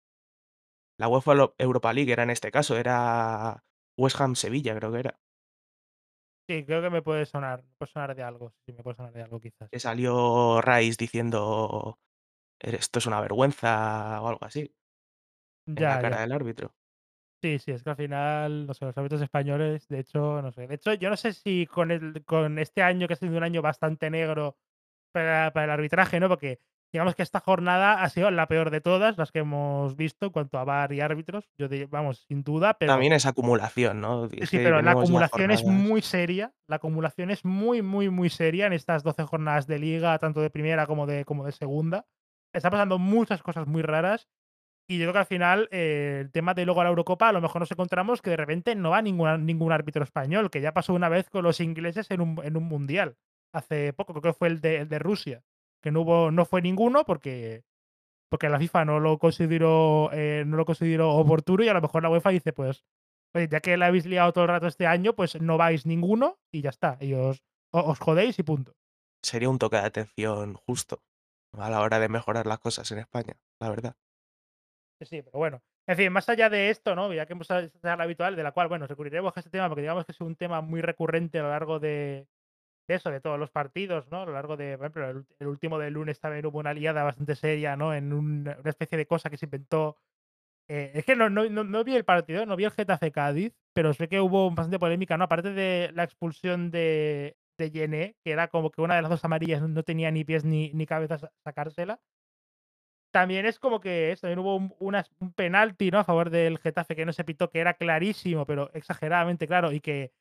La 0.96 1.08
UEFA 1.08 1.34
lo 1.34 1.54
Europa 1.58 1.92
League 1.92 2.12
era 2.12 2.22
en 2.22 2.30
este 2.30 2.50
caso, 2.52 2.76
era 2.76 3.64
West 3.96 4.20
Ham 4.20 4.36
Sevilla, 4.36 4.76
creo 4.76 4.92
que 4.92 5.00
era. 5.00 5.20
Sí, 6.48 6.64
creo 6.64 6.80
que 6.82 6.90
me 6.90 7.02
puede 7.02 7.26
sonar, 7.26 7.62
me 7.62 7.74
puede 7.78 7.92
sonar 7.92 8.14
de 8.16 8.22
algo, 8.22 8.54
sí, 8.66 8.72
me 8.72 8.82
puede 8.82 8.96
sonar 8.96 9.12
de 9.12 9.22
algo 9.22 9.38
quizás. 9.40 9.70
Que 9.70 9.80
salió 9.80 10.60
Rice 10.62 10.96
diciendo: 10.98 11.98
"Esto 12.60 12.98
es 13.00 13.06
una 13.06 13.20
vergüenza", 13.20 14.20
o 14.22 14.28
algo 14.28 14.44
así 14.44 14.74
en 15.76 15.88
la 15.88 15.98
Ya, 15.98 15.98
cara 15.98 16.20
ya. 16.20 16.22
del 16.22 16.32
árbitro. 16.32 16.74
Sí, 17.40 17.58
sí, 17.60 17.70
es 17.70 17.84
que 17.84 17.90
al 17.90 17.96
final, 17.96 18.66
no 18.66 18.74
sé, 18.74 18.84
los 18.84 18.98
árbitros 18.98 19.20
españoles, 19.22 19.86
de 19.88 20.00
hecho, 20.00 20.42
no 20.42 20.50
sé. 20.50 20.66
De 20.66 20.74
hecho, 20.74 20.92
yo 20.94 21.08
no 21.08 21.16
sé 21.16 21.32
si 21.32 21.66
con 21.66 21.92
el 21.92 22.24
con 22.24 22.58
este 22.58 22.82
año, 22.82 23.06
que 23.06 23.14
ha 23.14 23.16
sido 23.16 23.36
un 23.36 23.44
año 23.44 23.62
bastante 23.62 24.10
negro 24.10 24.56
para 25.12 25.52
para 25.52 25.66
el 25.66 25.70
arbitraje, 25.72 26.20
¿no? 26.20 26.28
Porque 26.28 26.60
digamos 26.92 27.14
que 27.14 27.22
esta 27.22 27.40
jornada 27.40 28.02
ha 28.02 28.08
sido 28.10 28.30
la 28.32 28.48
peor 28.48 28.70
de 28.70 28.80
todas, 28.80 29.18
las 29.18 29.32
que 29.32 29.40
hemos 29.40 29.96
visto 29.96 30.26
en 30.26 30.32
cuanto 30.32 30.58
a 30.58 30.64
VAR 30.64 30.92
y 30.94 31.00
árbitros. 31.00 31.50
Yo 31.58 31.68
di 31.68 31.84
vamos, 31.86 32.24
sin 32.28 32.42
duda, 32.44 32.74
pero 32.78 32.92
También 32.92 33.12
es 33.12 33.26
acumulación, 33.26 34.00
¿no? 34.00 34.28
Sí, 34.28 34.38
Es 34.40 34.50
sí, 34.50 34.58
que 34.58 34.58
pero 34.60 34.82
la 34.82 34.92
ya 34.92 34.92
acumulación 34.92 35.50
es 35.50 35.60
jornadas 35.60 35.64
muy 35.64 36.00
seria, 36.02 36.54
la 36.68 36.76
acumulación 36.76 37.30
es 37.30 37.44
muy, 37.44 37.82
muy, 37.82 38.08
muy 38.10 38.30
seria 38.30 38.66
en 38.66 38.72
estas 38.72 39.02
12 39.02 39.24
jornadas 39.24 39.66
de 39.66 39.78
liga, 39.78 40.18
tanto 40.18 40.40
de 40.40 40.50
primera 40.50 40.86
como 40.86 41.06
de 41.06 41.24
como 41.24 41.44
de 41.44 41.52
segunda. 41.52 42.06
Están 42.52 42.70
pasando 42.70 42.98
muchas 42.98 43.42
cosas 43.42 43.66
muy 43.66 43.82
raras, 43.82 44.28
y 44.88 44.98
yo 44.98 45.04
creo 45.04 45.12
que 45.14 45.18
al 45.20 45.26
final, 45.26 45.68
eh, 45.72 46.18
el 46.22 46.32
tema 46.32 46.54
de 46.54 46.64
luego 46.66 46.80
a 46.80 46.84
la 46.84 46.90
Eurocopa, 46.90 47.28
a 47.28 47.32
lo 47.32 47.40
mejor 47.42 47.60
nos 47.60 47.70
encontramos 47.70 48.22
que 48.22 48.30
de 48.30 48.36
repente 48.38 48.74
no 48.74 48.90
va 48.90 49.02
ningún 49.02 49.46
ningún 49.46 49.72
árbitro 49.72 50.02
español, 50.04 50.50
que 50.50 50.60
ya 50.60 50.72
pasó 50.72 50.94
una 50.94 51.08
vez 51.10 51.30
con 51.30 51.44
los 51.44 51.60
ingleses 51.60 52.10
en 52.10 52.20
un 52.22 52.40
en 52.44 52.56
un 52.56 52.64
mundial, 52.64 53.16
hace 53.52 53.92
poco, 53.92 54.12
creo 54.14 54.32
que 54.32 54.38
fue 54.38 54.48
el 54.48 54.60
de 54.60 54.98
Rusia, 54.98 55.44
que 55.82 55.90
no 55.92 56.02
hubo 56.02 56.30
no 56.30 56.44
fue 56.46 56.62
ninguno 56.62 57.04
porque 57.04 57.64
porque 58.30 58.48
la 58.48 58.58
FIFA 58.58 58.84
no 58.84 59.00
lo 59.00 59.18
consideró, 59.18 60.10
eh, 60.12 60.44
no 60.46 60.56
lo 60.56 60.64
consideró 60.66 61.14
oportuno 61.14 61.64
y 61.64 61.68
a 61.68 61.74
lo 61.74 61.80
mejor 61.82 62.02
la 62.02 62.10
UEFA 62.10 62.30
dice: 62.30 62.52
"Pues, 62.52 62.84
oye, 63.34 63.48
ya 63.50 63.60
que 63.60 63.76
la 63.76 63.86
habéis 63.86 64.06
liado 64.06 64.32
todo 64.32 64.44
el 64.44 64.50
rato 64.50 64.66
este 64.66 64.86
año, 64.86 65.14
pues 65.14 65.40
no 65.40 65.56
vais 65.58 65.86
ninguno 65.86 66.38
y 66.52 66.62
ya 66.62 66.70
está, 66.70 66.98
y 67.00 67.14
os 67.14 67.42
os 67.72 67.98
jodéis 68.00 68.38
y 68.38 68.42
punto". 68.42 68.74
Sería 69.22 69.48
un 69.48 69.58
toque 69.60 69.76
de 69.76 69.82
atención 69.82 70.54
justo, 70.54 71.04
a 71.52 71.70
la 71.70 71.80
hora 71.82 72.00
de 72.00 72.08
mejorar 72.08 72.46
las 72.46 72.58
cosas 72.58 72.90
en 72.90 72.98
España, 72.98 73.38
la 73.60 73.70
verdad. 73.70 73.96
Sí, 75.00 75.22
pero 75.22 75.38
bueno. 75.38 75.62
En 75.86 75.96
fin, 75.96 76.12
más 76.12 76.28
allá 76.28 76.50
de 76.50 76.70
esto, 76.70 76.94
¿no? 76.94 77.12
Ya 77.14 77.24
que 77.26 77.32
hemos 77.32 77.48
la 77.50 77.92
habitual, 77.94 78.34
de 78.36 78.42
la 78.42 78.52
cual, 78.52 78.68
bueno, 78.68 78.86
recurriremos 78.86 79.36
a 79.36 79.40
este 79.40 79.50
tema, 79.50 79.68
porque 79.68 79.82
digamos 79.82 80.04
que 80.04 80.12
es 80.12 80.20
un 80.20 80.36
tema 80.36 80.60
muy 80.60 80.80
recurrente 80.82 81.38
a 81.38 81.42
lo 81.42 81.50
largo 81.50 81.78
de 81.78 82.26
eso, 82.88 83.10
de 83.10 83.20
todos 83.20 83.38
los 83.38 83.50
partidos, 83.50 84.08
¿no? 84.10 84.22
A 84.22 84.26
lo 84.26 84.32
largo 84.32 84.56
de, 84.56 84.76
por 84.78 84.86
ejemplo, 84.86 85.24
el 85.38 85.46
último 85.46 85.78
del 85.78 85.94
lunes 85.94 86.20
también 86.20 86.46
hubo 86.46 86.58
una 86.58 86.74
liada 86.74 87.04
bastante 87.04 87.36
seria, 87.36 87.76
¿no? 87.76 87.94
En 87.94 88.12
un 88.12 88.48
una 88.48 88.70
especie 88.70 88.98
de 88.98 89.06
cosa 89.06 89.30
que 89.30 89.36
se 89.38 89.46
inventó 89.46 89.98
eh, 90.68 90.92
es 90.94 91.04
que 91.04 91.16
no 91.16 91.30
no 91.30 91.48
no 91.48 91.64
no 91.64 91.84
vi 91.84 91.96
el 91.96 92.04
partido, 92.04 92.46
no 92.46 92.56
vi 92.56 92.64
el 92.64 92.72
Getafe-Cádiz, 92.72 93.54
pero 93.74 93.94
sé 93.94 94.08
que 94.08 94.20
hubo 94.20 94.50
bastante 94.50 94.78
polémica, 94.78 95.16
¿no? 95.16 95.24
Aparte 95.24 95.52
de 95.52 95.90
la 95.94 96.04
expulsión 96.04 96.70
de 96.70 97.36
de 97.58 97.70
Djené, 97.70 98.16
que 98.24 98.32
era 98.32 98.48
como 98.48 98.70
que 98.70 98.82
una 98.82 98.96
de 98.96 99.02
las 99.02 99.10
2 99.10 99.24
amarillas 99.24 99.62
no 99.62 99.82
tenía 99.82 100.10
ni 100.12 100.24
pies 100.24 100.44
ni 100.44 100.72
ni 100.74 100.86
cabeza 100.86 101.18
sa 101.18 101.32
sacársela. 101.44 102.00
También 103.14 103.46
es 103.46 103.58
como 103.58 103.80
que 103.80 104.12
eso, 104.12 104.22
también 104.22 104.40
hubo 104.40 104.56
un 104.56 104.74
unas 104.78 105.10
un 105.20 105.32
penalti, 105.32 105.90
¿no? 105.90 105.98
A 105.98 106.04
favor 106.04 106.30
del 106.30 106.58
Getafe 106.58 106.94
que 106.96 107.06
no 107.06 107.12
se 107.12 107.24
pitó, 107.24 107.50
que 107.50 107.60
era 107.60 107.74
clarísimo, 107.74 108.44
pero 108.46 108.70
exageradamente 108.74 109.46
claro, 109.46 109.72
y 109.72 109.80
que 109.80 110.12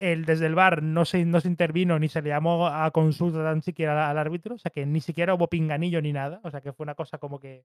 el 0.00 0.24
desde 0.26 0.46
el 0.46 0.54
VAR 0.56 0.82
no 0.82 1.04
se 1.06 1.24
no 1.26 1.40
se 1.40 1.48
intervino 1.48 1.98
ni 1.98 2.08
se 2.08 2.22
le 2.22 2.30
llamó 2.30 2.66
a 2.68 2.90
consulta 2.92 3.44
tan 3.44 3.62
siquiera 3.62 4.10
al 4.10 4.18
árbitro, 4.18 4.56
o 4.56 4.58
sea, 4.58 4.70
que 4.72 4.86
ni 4.86 5.00
siquiera 5.00 5.34
hubo 5.34 5.48
pinganillo 5.48 6.02
ni 6.02 6.12
nada, 6.12 6.40
o 6.44 6.50
sea, 6.50 6.60
que 6.62 6.72
fue 6.72 6.84
una 6.84 6.94
cosa 6.96 7.18
como 7.18 7.40
que 7.40 7.64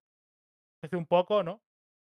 hace 0.84 0.96
un 0.96 1.06
poco, 1.06 1.44
¿no? 1.44 1.62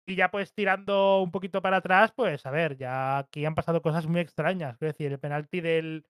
Y 0.06 0.16
ya, 0.16 0.30
pues, 0.30 0.54
tirando 0.54 1.22
un 1.22 1.32
poquito 1.32 1.62
para 1.62 1.78
atrás, 1.78 2.12
pues, 2.16 2.46
a 2.46 2.50
ver, 2.52 2.76
ya 2.78 3.18
aquí 3.18 3.44
han 3.46 3.54
pasado 3.56 3.82
cosas 3.82 4.06
muy 4.06 4.20
extrañas. 4.20 4.78
Quiero 4.78 4.92
decir, 4.92 5.12
el 5.12 5.18
penalti 5.20 5.60
del 5.60 6.06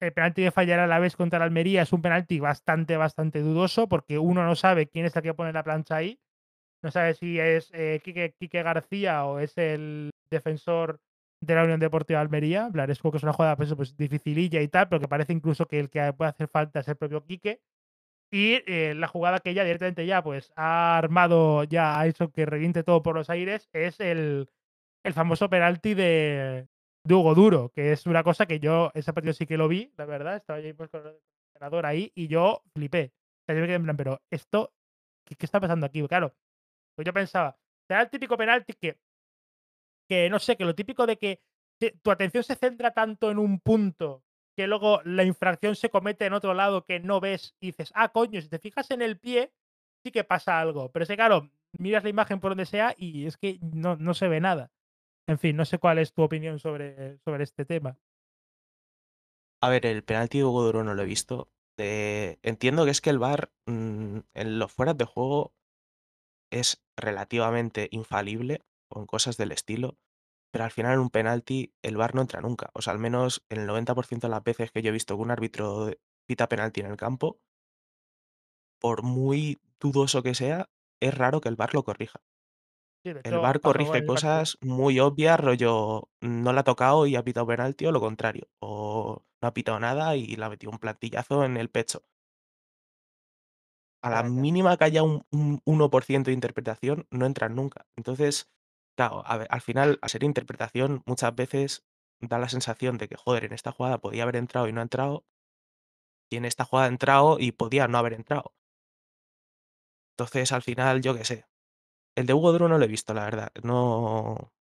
el 0.00 0.12
penalti 0.12 0.42
de 0.42 0.50
fallar 0.50 0.80
a 0.80 0.86
la 0.86 0.98
vez 0.98 1.16
contra 1.16 1.42
Almería 1.42 1.82
es 1.82 1.92
un 1.92 2.02
penalti 2.02 2.40
bastante, 2.40 2.96
bastante 2.96 3.40
dudoso, 3.40 3.88
porque 3.88 4.18
uno 4.18 4.44
no 4.44 4.54
sabe 4.54 4.88
quién 4.88 5.06
es 5.06 5.16
el 5.16 5.22
que 5.22 5.34
pone 5.34 5.52
la 5.52 5.62
plancha 5.64 5.96
ahí. 5.96 6.18
No 6.82 6.90
sabe 6.90 7.14
si 7.14 7.38
es, 7.40 7.70
eh, 7.74 8.00
Quique 8.04 8.34
Quique 8.38 8.62
García 8.62 9.24
o 9.24 9.38
es 9.38 9.56
el 9.58 10.10
defensor 10.30 11.00
de 11.40 11.54
la 11.54 11.64
Unión 11.64 11.80
Deportiva 11.80 12.20
Almería. 12.20 12.66
En 12.66 12.72
plan, 12.72 12.90
es 12.90 12.98
como 13.00 13.12
que 13.12 13.18
es 13.18 13.22
una 13.24 13.32
jugada, 13.32 13.56
pues, 13.56 13.74
pues, 13.74 13.96
dificililla 13.96 14.60
y 14.62 14.68
tal, 14.68 14.88
pero 14.88 15.00
que 15.00 15.08
parece 15.08 15.32
incluso 15.32 15.66
que 15.66 15.80
el 15.80 15.90
que 15.90 16.12
puede 16.12 16.30
hacer 16.30 16.48
falta 16.48 16.80
es 16.80 16.88
el 16.88 16.96
propio 16.96 17.24
Quique. 17.24 17.60
Y, 18.30 18.62
eh, 18.66 18.94
la 18.96 19.08
jugada 19.08 19.40
que 19.40 19.54
ya 19.54 19.64
directamente 19.64 20.06
ya, 20.06 20.22
pues, 20.22 20.52
ha 20.56 20.98
armado, 20.98 21.64
ya 21.64 21.98
ha 21.98 22.06
hecho 22.06 22.30
que 22.32 22.46
reviente 22.46 22.82
todo 22.82 23.02
por 23.02 23.14
los 23.14 23.30
aires, 23.30 23.68
es 23.72 24.00
el 24.00 24.48
el 25.06 25.14
famoso 25.14 25.48
penalti 25.48 25.94
de 25.94 26.66
de 27.06 27.14
Hugo 27.14 27.34
Duro, 27.34 27.70
que 27.74 27.92
es 27.92 28.06
una 28.06 28.22
cosa 28.24 28.46
que 28.46 28.60
yo 28.60 28.90
ese 28.94 29.12
partido 29.12 29.32
sí 29.34 29.46
que 29.46 29.56
lo 29.56 29.68
vi, 29.68 29.92
la 29.96 30.04
verdad, 30.06 30.36
estaba 30.36 30.60
yo 30.60 30.74
pues, 30.76 30.90
con 30.90 31.06
el 31.06 31.16
ordenador 31.54 31.86
ahí 31.86 32.12
y 32.14 32.28
yo 32.28 32.62
flipé. 32.74 33.12
O 33.42 33.44
sea, 33.46 33.54
yo 33.54 33.60
me 33.60 33.66
quedé 33.68 33.76
en 33.76 33.84
plan, 33.84 33.96
pero 33.96 34.22
esto, 34.30 34.72
¿qué 35.26 35.36
está 35.40 35.60
pasando 35.60 35.86
aquí? 35.86 36.06
Claro, 36.08 36.34
pues 36.96 37.06
yo 37.06 37.12
pensaba, 37.14 37.58
será 37.88 38.02
el 38.02 38.10
típico 38.10 38.36
penalti 38.36 38.74
que 38.74 38.98
que 40.08 40.30
no 40.30 40.38
sé, 40.38 40.56
que 40.56 40.64
lo 40.64 40.74
típico 40.74 41.06
de 41.06 41.18
que 41.18 41.40
tu 42.02 42.10
atención 42.10 42.42
se 42.44 42.54
centra 42.54 42.92
tanto 42.92 43.30
en 43.30 43.38
un 43.38 43.60
punto, 43.60 44.24
que 44.56 44.66
luego 44.66 45.00
la 45.04 45.24
infracción 45.24 45.76
se 45.76 45.90
comete 45.90 46.24
en 46.26 46.32
otro 46.32 46.54
lado 46.54 46.84
que 46.84 47.00
no 47.00 47.20
ves 47.20 47.54
y 47.60 47.66
dices: 47.66 47.92
"Ah, 47.94 48.08
coño, 48.10 48.40
si 48.40 48.48
te 48.48 48.58
fijas 48.58 48.90
en 48.90 49.02
el 49.02 49.18
pie, 49.18 49.52
sí 50.04 50.10
que 50.12 50.24
pasa 50.24 50.60
algo". 50.60 50.90
Pero 50.92 51.02
es 51.02 51.08
que, 51.08 51.16
claro, 51.16 51.50
miras 51.78 52.04
la 52.04 52.10
imagen 52.10 52.40
por 52.40 52.52
donde 52.52 52.66
sea 52.66 52.94
y 52.96 53.26
es 53.26 53.36
que 53.36 53.58
no 53.60 53.96
no 53.96 54.14
se 54.14 54.28
ve 54.28 54.40
nada. 54.40 54.70
En 55.26 55.38
fin, 55.38 55.56
no 55.56 55.64
sé 55.64 55.78
cuál 55.78 55.98
es 55.98 56.12
tu 56.12 56.22
opinión 56.22 56.58
sobre 56.58 57.18
sobre 57.18 57.44
este 57.44 57.64
tema. 57.64 57.98
A 59.60 59.68
ver, 59.68 59.86
el 59.86 60.04
penalti 60.04 60.38
de 60.38 60.44
Hugo 60.44 60.84
no 60.84 60.94
lo 60.94 61.02
he 61.02 61.06
visto. 61.06 61.48
Eh, 61.78 62.38
entiendo 62.42 62.84
que 62.84 62.90
es 62.90 63.00
que 63.00 63.10
el 63.10 63.18
VAR, 63.18 63.50
mm, 63.66 64.18
en 64.34 64.58
los 64.58 64.72
fueras 64.72 64.96
de 64.96 65.04
juego 65.04 65.52
es 66.50 66.82
relativamente 66.96 67.88
infalible 67.90 68.62
con 68.88 69.06
cosas 69.06 69.36
del 69.36 69.52
estilo, 69.52 69.96
pero 70.52 70.64
al 70.64 70.70
final 70.70 70.94
en 70.94 71.00
un 71.00 71.10
penalti 71.10 71.74
el 71.82 71.96
VAR 71.96 72.14
no 72.14 72.22
entra 72.22 72.40
nunca. 72.40 72.70
O 72.74 72.82
sea, 72.82 72.92
al 72.92 72.98
menos 72.98 73.44
en 73.50 73.60
el 73.60 73.66
90% 73.66 74.28
de 74.28 74.30
las 74.30 74.44
veces 74.44 74.70
que 74.70 74.82
yo 74.82 74.90
he 74.90 74.92
visto 74.92 75.16
que 75.16 75.22
un 75.22 75.30
árbitro 75.30 75.90
pita 76.26 76.48
penalti 76.48 76.80
en 76.80 76.86
el 76.86 76.96
campo 76.96 77.40
por 78.80 79.02
muy 79.02 79.58
dudoso 79.80 80.22
que 80.22 80.34
sea, 80.34 80.70
es 81.00 81.14
raro 81.14 81.40
que 81.40 81.48
el 81.48 81.56
VAR 81.56 81.74
lo 81.74 81.84
corrija. 81.84 82.20
Sí, 83.06 83.12
de 83.12 83.20
El 83.24 83.40
hecho, 83.40 83.56
pasó 83.60 83.94
corrige 83.94 83.96
el 83.96 84.04
cosas 84.04 84.58
muy 84.62 85.00
obvias, 85.00 85.38
rollo, 85.40 86.10
no 86.22 86.52
la 86.52 86.60
ha 86.62 86.64
tocado 86.64 87.06
y 87.06 87.16
ha 87.16 87.24
pitado 87.24 87.46
penalti 87.46 87.86
o 87.86 87.92
lo 87.92 88.00
contrario, 88.00 88.48
o 88.60 89.24
no 89.42 89.48
ha 89.48 89.54
pitado 89.54 89.80
nada 89.80 90.16
y 90.16 90.36
le 90.36 90.44
ha 90.44 90.48
metido 90.50 90.72
un 90.72 90.78
plantillazo 90.78 91.44
en 91.44 91.56
el 91.58 91.70
pecho. 91.70 92.02
A 94.06 94.10
la 94.10 94.20
Ya, 94.20 94.30
ya. 94.34 94.44
mínima 94.44 94.76
que 94.78 94.84
haya 94.84 95.02
un 95.02 95.16
un 95.32 95.60
1% 95.64 96.30
de 96.30 96.34
interpretación, 96.34 97.06
no 97.10 97.26
entran 97.26 97.54
nunca. 97.54 97.86
Entonces, 97.96 98.50
claro, 98.96 99.22
a 99.26 99.36
ver, 99.36 99.48
al 99.50 99.60
final, 99.60 99.98
al 100.02 100.10
ser 100.10 100.22
interpretación, 100.24 101.02
muchas 101.06 101.34
veces 101.34 101.84
da 102.20 102.38
la 102.38 102.48
sensación 102.48 102.96
de 102.98 103.08
que, 103.08 103.16
joder, 103.16 103.44
en 103.44 103.52
esta 103.52 103.72
jugada 103.72 103.98
podía 104.00 104.22
haber 104.22 104.36
entrado 104.36 104.68
y 104.68 104.72
no 104.72 104.80
ha 104.80 104.84
entrado 104.84 105.26
y 106.30 106.36
en 106.36 106.44
esta 106.44 106.64
jugada 106.64 106.86
ha 106.86 106.90
entrado 106.90 107.36
y 107.40 107.50
podía 107.52 107.88
no 107.88 107.98
haber 107.98 108.12
entrado. 108.12 108.54
Entonces, 110.18 110.52
al 110.52 110.62
final, 110.62 111.00
yo 111.00 111.14
qué 111.16 111.24
sé. 111.24 111.46
El 112.16 112.24
de 112.26 112.32
Hugo 112.32 112.50
Duro 112.52 112.66
no 112.68 112.78
lo 112.78 112.84
he 112.84 112.88
visto, 112.88 113.12
la 113.14 113.24
verdad. 113.24 113.48
No 113.62 114.52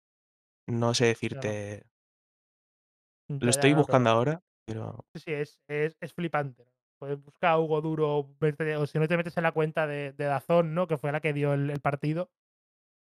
no 0.68 0.94
sé 0.94 1.06
Ya, 1.30 1.44
decirte 1.46 1.84
lo 3.40 3.50
Ya, 3.50 3.50
estoy 3.50 3.73
no, 3.73 3.75
buscando 3.75 4.11
pero 4.11 4.11
ahora, 4.11 4.40
pero 4.66 5.04
sí, 5.14 5.20
sí, 5.20 5.32
es 5.32 5.61
es 5.68 5.96
es 6.00 6.14
flipante. 6.14 6.68
Puedes 6.99 7.23
buscar 7.23 7.52
a 7.52 7.58
Hugo 7.61 7.80
Duro, 7.82 8.18
o 8.80 8.87
si 8.87 8.99
no 8.99 9.08
te 9.08 9.16
metes 9.16 9.37
en 9.37 9.44
la 9.44 9.52
cuenta 9.52 9.87
de 9.87 10.12
de 10.12 10.25
DAZN, 10.26 10.75
¿no? 10.75 10.87
Que 10.88 10.99
fue 10.99 11.12
la 11.12 11.20
que 11.20 11.32
dio 11.34 11.54
el 11.54 11.70
el 11.70 11.80
partido, 11.80 12.32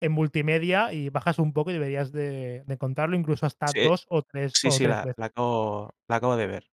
en 0.01 0.11
multimedia 0.13 0.93
y 0.93 1.09
bajas 1.09 1.39
un 1.39 1.53
poco 1.53 1.71
y 1.71 1.75
deberías 1.75 2.11
de 2.11 2.63
de 2.67 2.77
contarlo, 2.77 3.17
incluso 3.17 3.45
hasta 3.47 3.73
sí, 3.73 3.79
2 3.79 4.05
o 4.09 4.23
3 4.23 4.59
sí, 4.59 4.71
o 4.71 4.71
sí, 4.71 4.87
3 4.87 5.01
la 5.01 5.03
veces. 5.03 5.17
la 5.17 5.27
acabo 5.27 5.91
la 6.07 6.15
acabo 6.17 6.35
de 6.37 6.47
ver. 6.47 6.67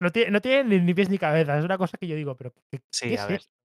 No 0.00 0.10
tiene 0.12 0.30
no 0.30 0.40
tiene 0.40 0.64
ni 0.64 0.80
ni 0.80 0.94
pies 0.94 1.10
ni 1.10 1.18
cabeza, 1.18 1.58
es 1.58 1.64
una 1.64 1.76
cosa 1.78 1.98
que 1.98 2.06
yo 2.08 2.16
digo, 2.16 2.34
pero, 2.36 2.54
¿qué 2.70 2.80
qué 2.80 2.82
Sí, 2.92 3.16
a 3.16 3.26
es 3.26 3.28
ver. 3.28 3.40
esto? 3.40 3.59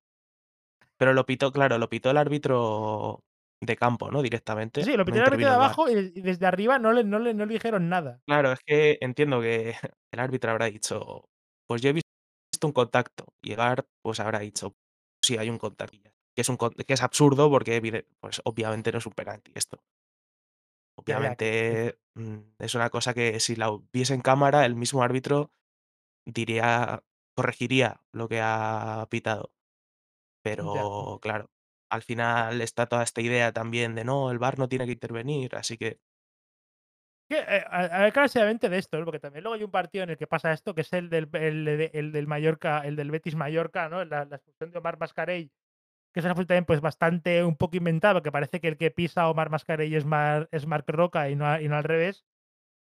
Pero 0.98 1.14
lo 1.14 1.26
pitó, 1.26 1.52
claro, 1.52 1.78
lo 1.78 1.90
pitó 1.90 2.12
el 2.12 2.18
árbitro 2.18 3.24
de 3.62 3.76
campo, 3.78 4.12
¿no? 4.12 4.22
Directamente, 4.22 4.86
sí, 4.86 4.96
lo 4.98 5.06
no 5.06 5.16
pitó 5.16 5.20
el 5.20 5.26
árbitro 5.26 5.50
de 5.50 5.56
abajo 5.56 5.90
y 5.90 6.12
desde 6.22 6.46
arriba 6.46 6.80
no 6.80 6.92
le 6.94 7.04
no 7.04 7.20
le 7.20 7.34
no 7.34 7.46
le 7.46 7.54
dijeron 7.54 7.90
nada. 7.90 8.22
Claro, 8.28 8.52
es 8.54 8.60
que 8.66 8.98
entiendo 9.02 9.40
que 9.42 9.76
el 10.12 10.20
árbitro 10.20 10.52
habrá 10.52 10.66
dicho: 10.66 11.30
"Pues 11.68 11.82
yo 11.82 11.90
he 11.90 11.94
visto 11.94 12.68
un 12.68 12.72
contacto", 12.74 13.26
y 13.42 13.52
el 13.52 13.58
VAR, 13.58 13.86
pues 14.02 14.20
habrá 14.20 14.40
dicho: 14.40 14.76
"Sí, 15.22 15.38
hay 15.38 15.50
un 15.50 15.58
contacto". 15.60 15.98
Que 16.36 16.42
es 16.42 16.50
un 16.50 16.58
que 16.58 16.94
es 16.94 17.02
absurdo 17.04 17.50
porque 17.50 18.04
pues 18.20 18.42
obviamente 18.44 18.92
no 18.92 18.98
es 18.98 19.06
un 19.06 19.14
penalti 19.14 19.52
esto. 19.56 19.84
Obviamente, 20.98 22.00
mm, 22.16 22.38
es 22.60 22.76
una 22.76 22.90
cosa 22.90 23.14
que 23.14 23.40
si 23.40 23.56
la 23.56 23.70
viese 23.92 24.14
en 24.14 24.22
cámara, 24.22 24.66
el 24.66 24.76
mismo 24.76 25.04
árbitro 25.04 25.52
diría 26.26 27.04
corregiría 27.36 28.04
lo 28.14 28.30
que 28.30 28.42
ha 28.44 29.08
pitado. 29.12 29.55
Ya, 30.58 30.86
Pero 30.86 31.20
claro, 31.22 31.50
al 31.90 32.02
final 32.04 32.62
está 32.62 32.86
toda 32.88 33.04
esta 33.04 33.22
idea 33.22 33.52
también 33.54 33.96
de 33.96 34.04
no, 34.06 34.32
el 34.32 34.40
VAR 34.40 34.60
no 34.60 34.70
tiene 34.70 34.86
que 34.86 34.92
intervenir, 34.94 35.56
así 35.56 35.78
que 35.78 36.00
Que, 37.30 37.40
eh, 37.40 37.64
a 37.68 37.80
a 37.86 38.00
ver 38.04 38.14
clasemente 38.14 38.70
de 38.70 38.78
esto, 38.78 39.00
¿no? 39.00 39.06
Porque 39.06 39.20
también 39.20 39.44
luego 39.44 39.56
hay 39.56 39.64
un 39.64 39.72
partido 39.72 40.04
en 40.04 40.12
el 40.12 40.18
que 40.18 40.28
pasa 40.28 40.54
esto, 40.54 40.76
que 40.76 40.82
es 40.82 40.94
el 40.94 41.10
del 41.10 41.28
el 41.34 41.66
de 41.66 41.90
el 41.94 42.12
del 42.12 42.28
Mallorca, 42.28 42.82
el 42.86 42.96
del 42.96 43.10
Betis 43.12 43.36
Mallorca, 43.36 43.90
¿no? 43.90 44.06
La 44.06 44.26
la 44.26 44.36
expulsión 44.36 44.72
de 44.72 44.78
Omar 44.78 45.00
Mascarell, 45.00 45.50
que 46.14 46.22
es 46.22 46.26
una 46.26 46.32
expulsión 46.34 46.48
también, 46.50 46.66
pues, 46.66 46.82
bastante 46.82 47.44
un 47.46 47.58
poco 47.58 47.78
inventada, 47.78 48.22
que 48.24 48.32
parece 48.32 48.62
que 48.62 48.70
el 48.70 48.78
que 48.78 48.92
pisa 48.92 49.24
a 49.24 49.30
Omar 49.32 49.50
Mascarell 49.52 49.94
es 49.96 50.06
Mar 50.06 50.50
es 50.52 50.68
Marc 50.68 50.90
Roca 50.90 51.30
y 51.30 51.36
no 51.38 51.48
a 51.48 51.62
y 51.62 51.70
no 51.70 51.78
al 51.78 51.86
revés. 51.86 52.26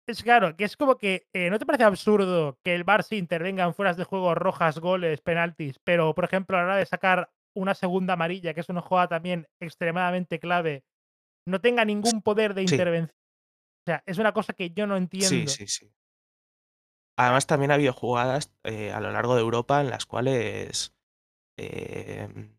Es 0.07 0.23
claro, 0.23 0.55
que 0.57 0.63
es 0.65 0.75
como 0.75 0.97
que, 0.97 1.27
eh, 1.33 1.49
¿no 1.51 1.59
te 1.59 1.65
parece 1.67 1.83
absurdo 1.83 2.59
que 2.63 2.73
el 2.75 2.83
sí 3.03 3.17
intervenga 3.17 3.63
en 3.65 3.75
fueras 3.75 3.95
de 3.97 4.03
juego, 4.05 4.33
rojas, 4.35 4.79
goles, 4.79 5.21
penaltis, 5.21 5.79
pero, 5.83 6.15
por 6.15 6.25
ejemplo, 6.25 6.57
a 6.57 6.61
la 6.61 6.65
hora 6.67 6.77
de 6.77 6.85
sacar 6.87 7.29
una 7.55 7.75
segunda 7.75 8.13
amarilla, 8.13 8.53
que 8.53 8.61
es 8.61 8.69
una 8.69 8.81
jugada 8.81 9.07
también 9.09 9.47
extremadamente 9.59 10.39
clave, 10.39 10.83
no 11.47 11.61
tenga 11.61 11.85
ningún 11.85 12.21
poder 12.21 12.53
de 12.53 12.63
sí, 12.65 12.75
intervención? 12.75 13.15
O 13.85 13.85
sea, 13.85 14.03
es 14.05 14.17
una 14.17 14.33
cosa 14.33 14.53
que 14.53 14.71
yo 14.71 14.87
no 14.87 14.97
sí, 14.97 14.99
entiendo. 15.03 15.51
sí, 15.51 15.67
sí. 15.67 15.85
Sea, 15.87 15.93
Además, 17.17 17.47
también 17.47 17.71
ha 17.71 17.75
habido 17.75 17.93
jugadas, 17.93 18.51
eh, 18.63 18.91
a 18.91 18.99
lo 19.01 19.11
largo 19.11 19.35
de 19.35 19.41
Europa 19.41 19.81
en 19.81 19.89
las 19.89 20.05
cuales, 20.05 20.95
em, 21.57 22.57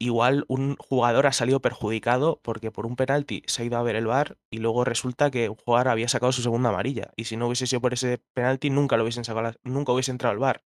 igual 0.00 0.44
un 0.48 0.76
jugador 0.78 1.26
ha 1.26 1.32
salido 1.32 1.60
perjudicado 1.62 2.40
porque 2.42 2.70
por 2.72 2.86
un 2.86 2.96
penalti 2.96 3.42
se 3.46 3.62
ha 3.62 3.66
ido 3.66 3.78
a 3.78 3.82
ver 3.82 3.96
el 3.96 4.06
VAR 4.06 4.38
y 4.50 4.58
luego 4.58 4.84
resulta 4.84 5.30
que 5.30 5.48
un 5.50 5.56
jugador 5.56 5.88
había 5.88 6.08
sacado 6.08 6.32
su 6.32 6.42
segunda 6.42 6.70
amarilla, 6.70 7.12
y 7.16 7.24
si 7.24 7.36
no 7.36 7.46
hubiese 7.46 7.66
sido 7.66 7.80
por 7.82 7.94
ese 7.94 8.18
penalti 8.34 8.70
nunca 8.70 8.96
lo 8.96 9.04
hubiesen 9.04 9.24
sacado 9.24 9.54
nunca 9.64 9.92
hubiese 9.92 10.10
entrado 10.12 10.34
el 10.34 10.40
VAR, 10.40 10.64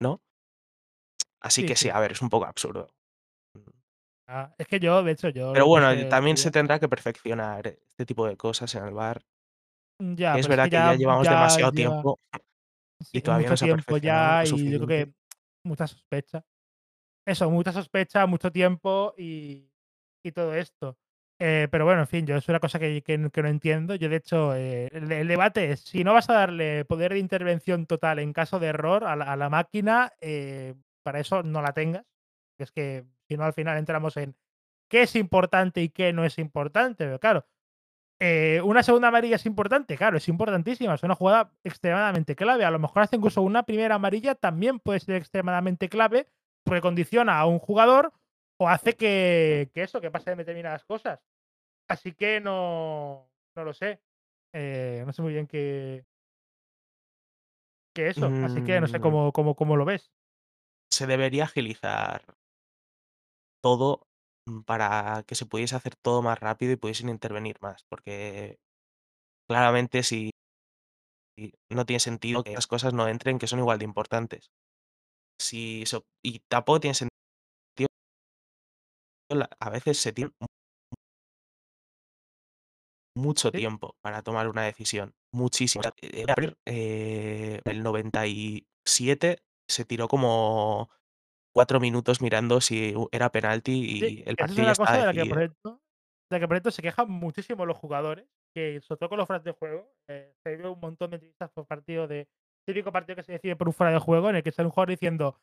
¿no? 0.00 0.22
Así 1.40 1.62
sí, 1.62 1.66
que 1.66 1.76
sí, 1.76 1.84
sí. 1.84 1.90
a 1.90 2.00
ver, 2.00 2.12
es 2.12 2.22
un 2.22 2.28
poco 2.28 2.46
absurdo. 2.46 2.95
Ah, 4.28 4.52
es 4.58 4.66
que 4.66 4.80
yo, 4.80 5.02
de 5.02 5.12
hecho, 5.12 5.28
yo 5.28 5.52
Pero 5.52 5.66
bueno, 5.66 6.08
también 6.08 6.36
se 6.36 6.50
tendrá 6.50 6.78
que 6.78 6.88
perfeccionar 6.88 7.66
este 7.66 8.04
tipo 8.04 8.26
de 8.26 8.36
cosas 8.36 8.74
en 8.74 8.84
el 8.84 8.94
VAR. 8.94 9.22
Ya, 9.98 10.34
Que 10.34 10.40
es 10.40 10.46
pero 10.46 10.48
es 10.48 10.48
verdad 10.48 10.64
que 10.64 10.70
que 10.70 10.76
ya 10.76 10.92
ya 10.92 10.98
llevamos 10.98 11.24
ya 11.24 11.30
demasiado 11.30 11.72
tiempo 11.72 12.18
sí, 13.00 13.18
y 13.18 13.20
todavía 13.20 13.50
no 13.50 13.56
se 13.56 13.70
ha 13.70 13.98
ya 13.98 14.44
y 14.44 14.70
yo 14.70 14.78
creo 14.78 14.88
que 14.88 15.12
mucha 15.64 15.86
sospecha. 15.86 16.44
Eso, 17.26 17.50
mucha 17.50 17.72
sospecha, 17.72 18.26
mucho 18.26 18.50
tiempo 18.52 19.14
y 19.16 19.70
y 20.24 20.32
todo 20.32 20.54
esto. 20.54 20.98
Eh, 21.38 21.68
pero 21.70 21.84
bueno, 21.84 22.00
en 22.00 22.08
fin, 22.08 22.26
yo 22.26 22.36
es 22.36 22.48
una 22.48 22.60
cosa 22.60 22.78
que 22.78 23.02
que 23.02 23.16
no 23.18 23.30
que 23.30 23.42
no 23.42 23.48
entiendo. 23.48 23.94
Yo, 23.94 24.08
de 24.08 24.16
hecho, 24.16 24.54
eh, 24.54 24.88
el 24.92 25.10
el 25.12 25.28
debate 25.28 25.70
es, 25.72 25.80
si 25.80 26.02
no 26.02 26.12
vas 26.14 26.28
a 26.30 26.34
darle 26.34 26.84
poder 26.84 27.12
de 27.12 27.18
intervención 27.20 27.86
total 27.86 28.18
en 28.18 28.32
caso 28.32 28.58
de 28.58 28.68
error 28.68 29.04
a 29.04 29.16
la 29.16 29.32
a 29.32 29.36
la 29.36 29.48
máquina, 29.50 30.12
eh, 30.20 30.74
para 31.02 31.20
eso 31.20 31.42
no 31.42 31.62
la 31.62 31.72
tengas. 31.72 32.04
Es 32.58 32.72
que, 32.72 33.04
si 33.28 33.36
no, 33.36 33.44
al 33.44 33.52
final 33.52 33.76
entramos 33.78 34.16
en 34.16 34.34
qué 34.88 35.02
es 35.02 35.16
importante 35.16 35.82
y 35.82 35.88
qué 35.88 36.12
no 36.12 36.24
es 36.24 36.38
importante. 36.38 37.04
Pero 37.04 37.18
claro, 37.20 37.46
eh, 38.20 38.60
¿una 38.64 38.82
segunda 38.82 39.08
amarilla 39.08 39.36
es 39.36 39.46
importante? 39.46 39.96
Claro, 39.96 40.16
es 40.16 40.28
importantísima, 40.28 40.94
es 40.94 41.02
una 41.02 41.14
jugada 41.14 41.52
extremadamente 41.64 42.34
clave. 42.36 42.64
A 42.64 42.70
lo 42.70 42.78
mejor 42.78 43.02
hasta 43.02 43.16
incluso 43.16 43.42
una 43.42 43.64
primera 43.64 43.96
amarilla 43.96 44.34
también 44.34 44.78
puede 44.80 45.00
ser 45.00 45.16
extremadamente 45.16 45.88
clave, 45.88 46.28
porque 46.64 46.80
condiciona 46.80 47.38
a 47.38 47.46
un 47.46 47.58
jugador 47.58 48.12
o 48.58 48.68
hace 48.68 48.94
que 48.96 49.70
que 49.74 49.82
eso, 49.82 50.00
que 50.00 50.10
pasen 50.10 50.38
determinadas 50.38 50.84
cosas. 50.84 51.20
Así 51.88 52.12
que 52.12 52.40
no 52.40 53.28
no 53.54 53.64
lo 53.64 53.72
sé. 53.72 54.00
Eh, 54.52 55.02
no 55.06 55.12
sé 55.12 55.22
muy 55.22 55.32
bien 55.34 55.46
qué 55.46 56.04
que 57.94 58.08
eso, 58.08 58.26
así 58.44 58.62
que 58.62 58.80
no 58.80 58.86
sé 58.86 58.98
Mm. 58.98 59.02
cómo 59.02 59.32
cómo 59.32 59.54
cómo 59.54 59.76
lo 59.76 59.84
ves. 59.84 60.10
Se 60.90 61.06
debería 61.06 61.44
agilizar 61.44 62.22
todo, 63.66 64.06
mm, 64.46 64.60
para 64.62 65.24
que 65.26 65.34
se 65.34 65.44
pudiese 65.44 65.74
hacer 65.74 65.94
todo 65.96 66.22
más 66.22 66.38
rápido 66.38 66.70
y 66.70 66.76
pudiesen 66.76 67.08
intervenir 67.08 67.56
más, 67.60 67.82
porque 67.90 68.58
claramente 69.48 70.04
si 70.04 70.30
no 71.68 71.84
tiene 71.84 71.98
sentido 71.98 72.44
que 72.44 72.52
esas 72.52 72.68
cosas 72.68 72.94
no 72.94 73.08
entren, 73.08 73.40
que 73.40 73.48
son 73.48 73.58
igual 73.58 73.80
de 73.80 73.84
importantes. 73.84 74.50
Si 75.40 75.82
eso 75.82 76.04
y 76.24 76.38
tampoco 76.48 76.78
tiene 76.78 76.94
sentido 76.94 77.10
a 79.58 79.70
veces 79.70 79.98
se 79.98 80.12
tiene 80.12 80.30
mucho 83.16 83.50
tiempo 83.50 83.96
para 84.00 84.22
tomar 84.22 84.46
una 84.46 84.62
decisión, 84.62 85.12
muchísimo. 85.32 85.82
Eh, 86.66 87.60
el 87.64 87.82
97 87.82 89.38
se 89.68 89.84
tiró 89.84 90.06
como 90.06 90.88
4 91.56 91.80
minutos 91.80 92.20
mirando 92.20 92.60
si 92.60 92.94
era 93.12 93.32
penalti 93.32 93.72
Sí, 94.00 94.06
y 94.08 94.24
el 94.26 94.36
eso 94.36 94.52
es 94.52 94.58
partido 94.58 94.66
ya 94.66 94.74
una 94.74 94.76
cosa 94.76 94.98
de 95.00 95.06
la 95.06 95.14
que, 95.14 95.26
por 95.26 95.38
ejemplo 95.38 95.80
de 96.30 96.36
la 96.36 96.40
que, 96.40 96.48
por 96.48 96.56
ejemplo, 96.56 96.72
se 96.72 96.82
quejan 96.82 97.08
muchísimo 97.10 97.64
los 97.66 97.76
jugadores, 97.76 98.26
que 98.54 98.80
sobre 98.80 98.98
todo 98.98 99.08
con 99.10 99.18
los 99.18 99.26
fueras 99.28 99.44
de 99.44 99.52
juego, 99.52 99.92
eh, 100.08 100.34
se 100.44 100.56
ve 100.56 100.68
un 100.68 100.80
montón 100.80 101.10
de 101.10 101.16
entrevistas 101.16 101.50
por 101.52 101.66
partido 101.66 102.08
de 102.08 102.28
típico 102.66 102.90
partido 102.90 103.14
que 103.16 103.22
se 103.22 103.32
decide 103.32 103.54
por 103.56 103.68
un 103.68 103.74
fuera 103.74 103.92
de 103.92 104.00
juego, 104.00 104.28
en 104.28 104.36
el 104.36 104.42
que 104.42 104.50
sale 104.50 104.66
un 104.66 104.72
jugador 104.72 104.90
diciendo: 104.90 105.38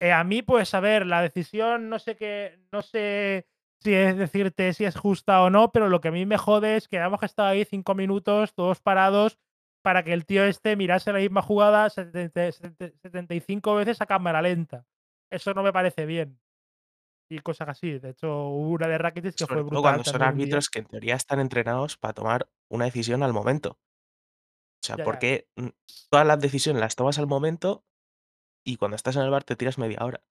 "Eh, 0.00 0.12
a 0.12 0.24
mí, 0.24 0.42
pues, 0.42 0.74
a 0.74 0.80
ver, 0.80 1.06
la 1.06 1.22
decisión 1.22 1.88
no 1.90 1.98
sé 2.00 2.16
qué 2.16 2.58
no 2.72 2.82
sé 2.82 3.46
si 3.82 3.94
es 3.94 4.16
decirte 4.18 4.72
si 4.74 4.84
es 4.86 4.96
justa 4.96 5.42
o 5.42 5.50
no, 5.50 5.72
pero 5.72 5.88
lo 5.90 6.00
que 6.00 6.08
a 6.08 6.12
mí 6.12 6.26
me 6.26 6.38
jode 6.38 6.76
es 6.76 6.88
que 6.88 6.98
hemos 6.98 7.22
estado 7.24 7.48
ahí 7.50 7.64
5 7.66 7.94
minutos 7.94 8.54
todos 8.54 8.80
parados 8.80 9.38
para 9.82 10.04
que 10.04 10.12
el 10.14 10.26
tío 10.26 10.44
este 10.44 10.76
mirase 10.76 11.12
la 11.12 11.20
misma 11.20 11.42
jugada 11.42 11.90
setenta 11.90 12.52
setenta 12.52 12.88
75 13.02 13.74
veces 13.76 14.00
a 14.02 14.06
cámara 14.06 14.42
lenta. 14.42 14.86
Eso 15.32 15.52
no 15.54 15.62
me 15.62 15.72
parece 15.72 16.06
bien". 16.06 16.40
Y 17.30 17.40
cosas 17.40 17.68
así. 17.70 17.98
De 18.00 18.10
hecho, 18.10 18.28
hubo 18.50 18.70
una 18.72 18.88
de 18.88 18.98
Rakitic 18.98 19.36
que 19.36 19.48
fue 19.48 19.62
Sobre 19.62 19.64
todo 19.64 19.80
brutal 19.80 19.82
cuando 19.82 20.04
son 20.04 20.22
árbitros 20.22 20.68
que 20.68 20.80
en 20.80 20.86
teoría 20.86 21.14
están 21.14 21.40
entrenados 21.40 21.96
para 21.96 22.12
tomar 22.12 22.50
una 22.68 22.86
decisión 22.86 23.22
al 23.22 23.32
momento. 23.32 23.78
O 24.84 24.86
sea, 24.86 24.98
Ya, 24.98 25.04
¿por 25.04 25.18
ya. 25.18 25.18
qué, 25.18 25.48
mm, 25.56 25.68
todas 26.10 26.26
las 26.26 26.40
decisiones 26.40 26.80
las 26.80 26.94
tomas 26.96 27.18
al 27.18 27.26
momento 27.26 27.84
y 28.64 28.76
cuando 28.76 28.96
estás 28.96 29.16
en 29.16 29.22
el 29.22 29.30
bar 29.30 29.44
te 29.44 29.56
tiras 29.56 29.78
media 29.78 30.04
hora? 30.04 30.22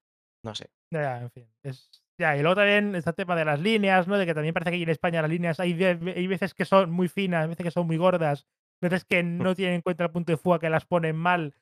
No 0.44 0.56
sé. 0.56 0.72
Ya, 0.92 1.01
ya, 1.01 1.22
en 1.22 1.32
fin. 1.32 1.50
Es 1.63 1.92
ya, 2.18 2.36
y 2.36 2.42
luego 2.42 2.56
también 2.56 2.96
está 2.96 3.12
el 3.12 3.16
tema 3.16 3.36
de 3.36 3.46
las 3.46 3.60
líneas, 3.60 4.08
¿no? 4.08 4.18
De 4.18 4.25
que 4.25 4.34
también 4.34 4.54
parece 4.54 4.72
que 4.72 4.75
aquí 4.77 4.84
en 4.84 4.89
España 4.89 5.22
las 5.22 5.30
líneas 5.30 5.60
hay 5.60 5.74
hay 5.84 6.27
veces 6.27 6.54
que 6.54 6.66
son 6.66 6.89
muy 6.92 7.10
finas, 7.10 7.44
hay 7.44 7.50
veces 7.50 7.63
que 7.66 7.72
son 7.72 7.86
muy 7.88 7.98
gordas, 7.98 8.48
veces 8.82 9.06
que 9.06 9.22
Mm. 9.39 9.48
no 9.48 9.54
tienen 9.54 9.75
en 9.75 9.82
cuenta 9.82 10.06
el 10.06 10.12
punto 10.12 10.32
de 10.32 10.38
fuga, 10.38 10.60
que 10.60 10.70
las 10.70 10.86
ponen 10.86 11.16
mal. 11.16 11.54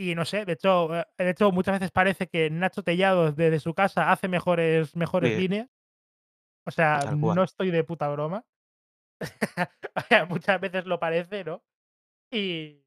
Y 0.00 0.14
no 0.14 0.24
sé, 0.24 0.44
de 0.44 0.52
hecho, 0.52 0.94
eh, 0.96 1.04
de 1.18 1.30
hecho, 1.30 1.50
muchas 1.50 1.74
veces 1.74 1.90
parece 1.90 2.28
que 2.28 2.50
Nacho 2.50 2.82
Tellado 2.84 3.32
desde 3.32 3.58
su 3.58 3.74
casa 3.74 4.12
hace 4.12 4.28
mejores 4.28 4.94
mejores 4.94 5.34
Sí. 5.34 5.40
líneas. 5.40 5.68
O 6.66 6.70
sea, 6.70 7.12
no 7.34 7.42
estoy 7.42 7.70
de 7.70 7.84
puta 7.84 8.08
broma. 8.08 8.44
O 9.96 10.00
sea, 10.08 10.26
muchas 10.26 10.60
veces 10.60 10.86
lo 10.86 11.00
parece, 11.00 11.44
¿no? 11.44 11.62
Y 12.32 12.84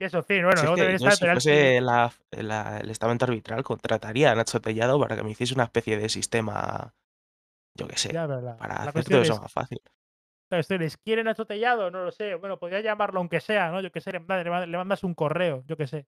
y 0.00 0.04
eso, 0.04 0.22
fin, 0.22 0.44
bueno, 0.44 0.62
es 0.62 0.62
luego 0.62 0.76
yo 0.76 0.84
está 0.96 1.10
el 1.10 1.16
si 1.16 1.26
fuese 1.26 1.80
la 1.80 2.06
f 2.06 2.42
la 2.42 2.78
el 2.78 2.90
estamento 2.90 3.24
arbitral 3.24 3.64
contrataría 3.64 4.30
a 4.30 4.34
Nacho 4.36 4.60
Tellado 4.60 4.98
para 5.00 5.16
que 5.16 5.22
me 5.24 5.30
hiciese 5.32 5.54
una 5.54 5.64
especie 5.64 5.98
de 5.98 6.08
sistema, 6.08 6.94
yo 7.74 7.88
qué 7.88 7.96
sé, 7.96 8.12
Ya, 8.12 8.26
pero 8.28 8.40
la 8.40 8.56
para 8.56 8.74
hacer 8.84 9.04
todo 9.04 9.22
eso 9.22 9.34
es 9.34 9.40
más 9.42 9.52
fácil. 9.52 9.80
la 10.50 10.56
cuestión 10.58 10.82
es, 10.82 10.96
¿quiere 10.96 11.24
Nacho 11.24 11.46
Tellado? 11.46 11.90
No 11.90 12.04
lo 12.04 12.10
sé. 12.10 12.34
Bueno, 12.36 12.58
podría 12.58 12.80
llamarlo 12.80 13.20
aunque 13.20 13.40
sea, 13.40 13.70
¿no? 13.70 13.80
Yo 13.80 13.90
qué 13.92 14.00
sé, 14.00 14.12
le 14.12 14.20
le 14.66 14.76
mandas 14.78 15.04
un 15.04 15.14
correo, 15.14 15.62
yo 15.66 15.76
qué 15.76 15.86
sé. 15.86 16.06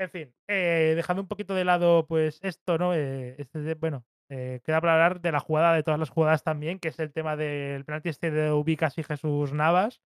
En 0.00 0.10
fin, 0.10 0.32
eh, 0.46 0.92
dejando 0.94 1.22
un 1.22 1.28
poquito 1.28 1.54
de 1.54 1.64
lado, 1.64 2.06
pues, 2.06 2.38
esto, 2.42 2.78
¿no? 2.78 2.94
Eh, 2.94 3.34
este 3.38 3.74
bueno, 3.74 4.06
eh, 4.28 4.60
queda 4.64 4.80
para 4.80 4.92
hablar 4.94 5.20
de 5.20 5.32
la 5.32 5.40
jugada 5.40 5.74
de 5.74 5.82
todas 5.82 5.98
las 5.98 6.08
jugadas 6.10 6.44
también, 6.44 6.78
que 6.78 6.88
es 6.90 6.98
el 7.00 7.12
tema 7.12 7.34
del 7.36 7.84
penalti 7.84 8.08
este 8.08 8.30
de 8.30 8.52
Ubicas 8.52 8.96
y 8.98 9.02
Jesús 9.02 9.52
Navas. 9.52 9.98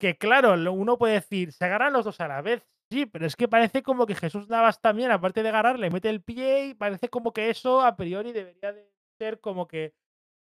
Que 0.00 0.16
claro, 0.16 0.54
uno 0.72 0.98
puede 0.98 1.14
decir: 1.14 1.52
"Se 1.52 1.64
agarran 1.64 1.92
los 1.92 2.04
2 2.04 2.20
a 2.20 2.28
la 2.28 2.42
vez". 2.42 2.66
Sí, 2.90 3.06
pero 3.06 3.26
es 3.26 3.36
que 3.36 3.48
parece 3.48 3.82
como 3.82 4.06
que 4.06 4.14
Jesús 4.14 4.48
Navas 4.48 4.80
también, 4.80 5.10
aparte 5.10 5.42
de 5.42 5.48
agarrar, 5.48 5.78
le 5.78 5.90
mete 5.90 6.10
el 6.10 6.22
pie 6.22 6.66
y 6.68 6.74
parece 6.74 7.08
como 7.08 7.32
que 7.32 7.50
eso 7.50 7.80
a 7.80 7.96
priori 7.96 8.32
debería 8.32 8.72
de 8.72 8.90
ser 9.18 9.40
como 9.40 9.66
que 9.66 9.94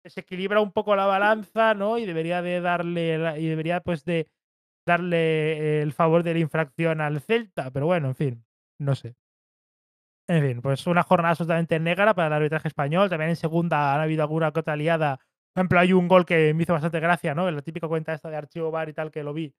desequilibra 0.03 0.59
un 0.61 0.71
poco 0.73 0.95
la 0.95 1.05
balanza, 1.05 1.73
¿no? 1.73 1.97
Y 1.97 2.05
debería 2.05 2.41
de 2.41 2.59
darle 2.61 3.15
y 3.39 3.47
debería, 3.47 3.79
pues, 3.81 4.03
de 4.05 4.27
darle 4.85 5.81
el 5.81 5.93
favor 5.93 6.23
de 6.23 6.33
la 6.33 6.39
infracción 6.39 7.01
al 7.01 7.21
Celta, 7.21 7.71
pero 7.71 7.85
bueno, 7.87 8.09
en 8.09 8.15
fin, 8.15 8.45
no 8.79 8.95
sé. 8.95 9.15
En 10.27 10.41
fin, 10.41 10.61
pues 10.61 10.87
una 10.87 11.03
jornada 11.03 11.31
absolutamente 11.31 11.79
negra 11.79 12.13
para 12.13 12.27
el 12.27 12.33
arbitraje 12.33 12.67
español. 12.69 13.09
También 13.09 13.29
en 13.31 13.35
segunda 13.35 13.93
han 13.93 14.01
habido 14.01 14.23
alguna 14.23 14.51
que 14.51 14.59
otra 14.61 14.75
liada. 14.75 15.17
Por 15.53 15.61
ejemplo, 15.61 15.79
hay 15.79 15.93
un 15.93 16.07
gol 16.07 16.25
que 16.25 16.53
me 16.53 16.63
hizo 16.63 16.73
bastante 16.73 16.99
gracia, 16.99 17.35
¿no? 17.35 17.47
En 17.49 17.55
la 17.55 17.61
típica 17.61 17.87
cuenta 17.87 18.13
esta 18.13 18.29
de 18.29 18.37
archivo 18.37 18.71
VAR 18.71 18.89
y 18.89 18.93
tal 18.93 19.11
que 19.11 19.23
lo 19.23 19.33
vi. 19.33 19.53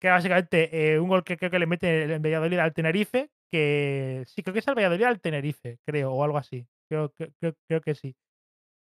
Que 0.00 0.10
básicamente, 0.10 0.94
eh, 0.94 1.00
un 1.00 1.08
gol 1.08 1.24
que 1.24 1.36
creo 1.36 1.50
que 1.50 1.58
le 1.60 1.66
mete 1.66 2.04
el 2.04 2.20
Valladolid 2.20 2.58
al 2.58 2.74
Tenerife, 2.74 3.30
que 3.50 4.24
sí, 4.26 4.42
creo 4.42 4.52
que 4.54 4.60
es 4.60 4.68
el 4.68 4.74
Valladolid 4.76 5.04
al 5.04 5.20
Tenerife, 5.20 5.78
creo, 5.86 6.12
o 6.12 6.24
algo 6.24 6.38
así. 6.38 6.66
Creo 6.88 7.12
creo 7.40 7.54
creo 7.68 7.80
que 7.82 7.94
sí. 7.94 8.16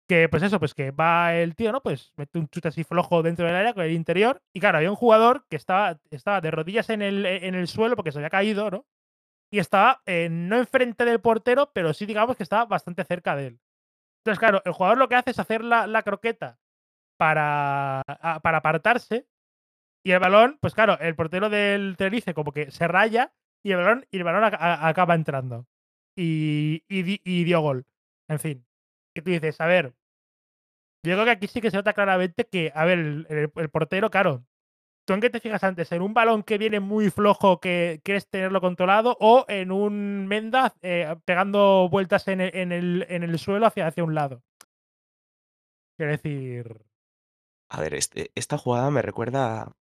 Que, 0.09 0.29
pues 0.29 0.43
eso, 0.45 0.61
pues 0.61 0.73
que 0.75 0.93
va 0.93 1.35
el 1.35 1.57
tío, 1.57 1.73
¿no? 1.73 1.83
Pues 1.83 2.13
mete 2.17 2.39
un 2.39 2.49
chute 2.49 2.69
así 2.69 2.85
flojo 2.85 3.23
dentro 3.25 3.45
del 3.47 3.57
área 3.57 3.75
con 3.75 3.85
el 3.85 3.93
interior. 3.93 4.41
Y 4.53 4.61
claro, 4.61 4.79
había 4.79 4.91
un 4.91 4.97
jugador 4.97 5.45
que 5.51 5.57
estaba 5.57 5.99
estaba 6.11 6.41
de 6.41 6.51
rodillas 6.53 6.91
en 6.91 7.03
el 7.03 7.27
en 7.27 7.55
el 7.57 7.67
suelo 7.67 7.97
porque 7.97 8.13
se 8.13 8.19
había 8.19 8.31
caído, 8.31 8.71
¿no? 8.71 8.87
Y 9.53 9.61
estaba, 9.61 10.03
eh, 10.07 10.29
no 10.31 10.59
enfrente 10.59 11.05
del 11.07 11.21
portero, 11.21 11.73
pero 11.75 11.95
sí, 11.95 12.07
digamos 12.07 12.37
que 12.37 12.45
estaba 12.45 12.67
bastante 12.67 13.05
cerca 13.05 13.37
de 13.37 13.49
él. 13.49 13.61
Entonces, 14.21 14.41
claro, 14.41 14.63
el 14.67 14.73
jugador 14.73 14.99
lo 14.99 15.09
que 15.09 15.17
hace 15.17 15.33
es 15.33 15.39
hacer 15.41 15.65
la 15.65 15.87
la 15.89 16.03
croqueta 16.03 16.59
para 17.19 18.03
para 18.43 18.59
apartarse, 18.59 19.29
y 20.05 20.13
el 20.13 20.21
balón, 20.21 20.59
pues 20.61 20.75
claro, 20.75 20.99
el 21.01 21.17
portero 21.17 21.51
del 21.51 21.97
Tenerife 21.99 22.35
como 22.35 22.53
que 22.53 22.71
se 22.73 22.89
raya 22.89 23.35
y 23.65 23.73
el 23.73 23.79
balón 23.79 24.07
y 24.11 24.19
el 24.19 24.25
balón 24.25 24.45
acaba 24.55 25.15
entrando. 25.17 25.67
Y 26.17 26.85
y 26.89 27.21
y 27.25 27.45
dio 27.45 27.61
gol. 27.63 27.87
En 28.29 28.41
fin, 28.41 28.66
que 29.17 29.23
tú 29.23 29.31
dices, 29.31 29.61
a 29.61 29.67
ver 29.67 29.95
yo 31.07 31.15
creo 31.15 31.25
que 31.25 31.31
aquí 31.31 31.47
sí 31.47 31.61
que 31.61 31.71
se 31.71 31.77
nota 31.77 31.93
claramente 31.93 32.47
que, 32.47 32.73
a 32.75 32.85
ver, 32.85 32.99
el 32.99 33.27
el 33.31 33.53
el 33.55 33.71
portero, 33.71 34.11
claro, 34.11 34.45
¿tú 35.05 35.13
en 35.15 35.21
qué 35.21 35.31
te 35.31 35.41
fijas 35.41 35.63
antes? 35.63 35.93
¿En 35.93 36.03
un 36.03 36.15
balón 36.15 36.43
que 36.43 36.59
viene 36.59 36.81
muy 36.81 37.11
flojo 37.11 37.61
que 37.61 38.01
quieres 38.03 38.29
tenerlo 38.29 38.61
controlado 38.61 39.17
o 39.21 39.45
en 39.49 39.71
un 39.71 40.27
Menda, 40.27 40.75
eh, 40.83 41.15
pegando 41.25 41.89
vueltas 41.89 42.27
en 42.27 42.41
el 42.41 42.51
en 42.55 42.73
el 42.73 43.07
en 43.09 43.23
el 43.23 43.39
suelo 43.39 43.67
hacia 43.67 43.87
hacia 43.87 44.05
un 44.05 44.15
lado? 44.15 44.43
Quiero 45.97 46.13
decir 46.13 46.85
A 47.71 47.81
ver, 47.81 47.95
este 47.95 48.33
esta 48.35 48.59
jugada 48.59 48.91
me 48.91 49.03
recuerda 49.03 49.73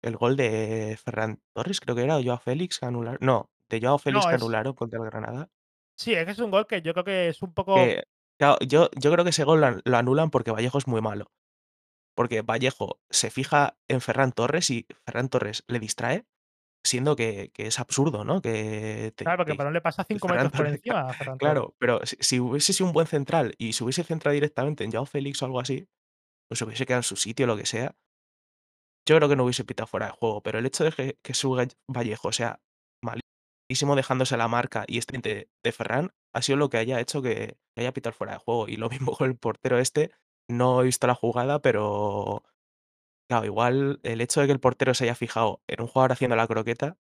el 0.00 0.16
gol 0.16 0.36
de 0.36 0.96
Ferran 1.04 1.40
Torres, 1.52 1.80
creo 1.80 1.96
que 1.96 2.04
era, 2.04 2.18
o 2.18 2.22
Joao 2.22 2.38
Félix 2.38 2.78
que 2.78 2.86
no, 2.86 3.50
de 3.68 3.80
Joao 3.80 3.98
Félix 3.98 4.24
No, 4.24 4.30
que 4.30 4.36
es 4.36 4.42
anularon 4.42 4.74
contra 4.74 5.00
el 5.00 5.06
Granada. 5.06 5.48
Sí, 5.96 6.14
es 6.14 6.24
que 6.24 6.30
es 6.30 6.38
un 6.38 6.52
gol 6.52 6.68
que 6.68 6.82
yo 6.82 6.92
creo 6.92 7.04
que 7.04 7.28
es 7.30 7.42
un 7.42 7.52
poco 7.52 7.74
Que, 7.74 8.04
claro, 8.38 8.58
yo 8.66 8.90
yo 8.96 9.12
creo 9.12 9.24
que 9.24 9.30
ese 9.30 9.44
gol 9.44 9.60
lo 9.60 9.66
an 9.66 9.82
lo 9.84 9.96
anulan 9.96 10.30
porque 10.30 10.50
Vallejo 10.50 10.78
es 10.78 10.86
muy 10.86 11.00
malo. 11.00 11.30
Porque 12.16 12.42
Vallejo 12.42 13.00
se 13.10 13.30
fija 13.30 13.78
en 13.88 14.00
Ferran 14.00 14.32
Torres 14.32 14.70
y 14.70 14.86
Ferran 15.06 15.28
Torres 15.28 15.64
le 15.68 15.78
distrae, 15.78 16.26
siendo 16.84 17.16
que 17.16 17.50
que 17.54 17.66
es 17.66 17.78
absurdo, 17.78 18.24
¿no? 18.24 18.40
Que 18.40 19.12
te 19.16 19.24
Claro, 19.24 19.38
porque 19.38 19.52
que 19.52 19.58
balón 19.58 19.74
le 19.74 19.80
pasa 19.80 20.04
5 20.04 20.28
Ferran 20.28 20.44
metros 20.44 20.52
por 20.52 20.66
Torres 20.66 20.74
encima 20.74 21.08
a 21.08 21.14
Ferran 21.14 21.38
Torres. 21.38 21.52
claro, 21.52 21.74
pero 21.78 22.04
si 22.06 22.16
si 22.20 22.40
hubiese 22.40 22.72
sido 22.72 22.86
un 22.88 22.92
buen 22.92 23.06
central 23.06 23.54
y 23.58 23.72
se 23.74 23.84
hubiese 23.84 24.04
centrado 24.04 24.34
directamente 24.34 24.84
en 24.84 24.92
Joao 24.92 25.06
Félix 25.06 25.42
o 25.42 25.46
algo 25.46 25.60
así, 25.60 25.88
pues 26.48 26.58
se 26.58 26.64
hubiese 26.64 26.86
quedado 26.86 27.00
en 27.00 27.04
su 27.04 27.16
sitio 27.16 27.44
o 27.44 27.48
lo 27.48 27.56
que 27.56 27.66
sea 27.66 27.94
yo 29.08 29.16
creo 29.16 29.28
que 29.28 29.36
no 29.36 29.44
hubiese 29.44 29.64
pitado 29.64 29.86
fuera 29.86 30.06
de 30.06 30.12
juego, 30.12 30.42
pero 30.42 30.58
el 30.58 30.66
hecho 30.66 30.84
de 30.84 30.92
que 30.92 31.18
que 31.22 31.34
su 31.34 31.56
Vallejo 31.88 32.32
sea 32.32 32.60
dejándose 33.96 34.36
la 34.36 34.48
marca 34.48 34.84
y 34.88 34.98
esté 34.98 35.18
de 35.18 35.50
de 35.62 35.72
Ferran, 35.72 36.12
ha 36.34 36.42
sido 36.42 36.58
lo 36.58 36.70
que 36.70 36.78
haya 36.78 37.00
hecho 37.00 37.22
que 37.22 37.58
que 37.74 37.80
haya 37.82 37.92
pitado 37.92 38.14
fuera 38.14 38.34
de 38.34 38.38
juego. 38.40 38.68
Y 38.68 38.76
lo 38.76 38.88
mismo 38.90 39.12
con 39.16 39.28
el 39.30 39.36
portero 39.38 39.78
este, 39.78 40.10
no 40.48 40.80
he 40.82 40.84
visto 40.84 41.06
la 41.06 41.14
jugada, 41.14 41.60
pero 41.62 42.44
claro, 43.28 43.46
igual 43.46 44.00
el 44.04 44.20
hecho 44.22 44.40
de 44.40 44.46
que 44.48 44.52
el 44.54 44.60
portero 44.60 44.94
se 44.94 45.04
haya 45.04 45.14
fijado 45.16 45.62
en 45.68 45.82
un 45.82 45.88
jugador 45.88 46.12
haciendo 46.12 46.36
la 46.36 46.48
croqueta 46.48 46.98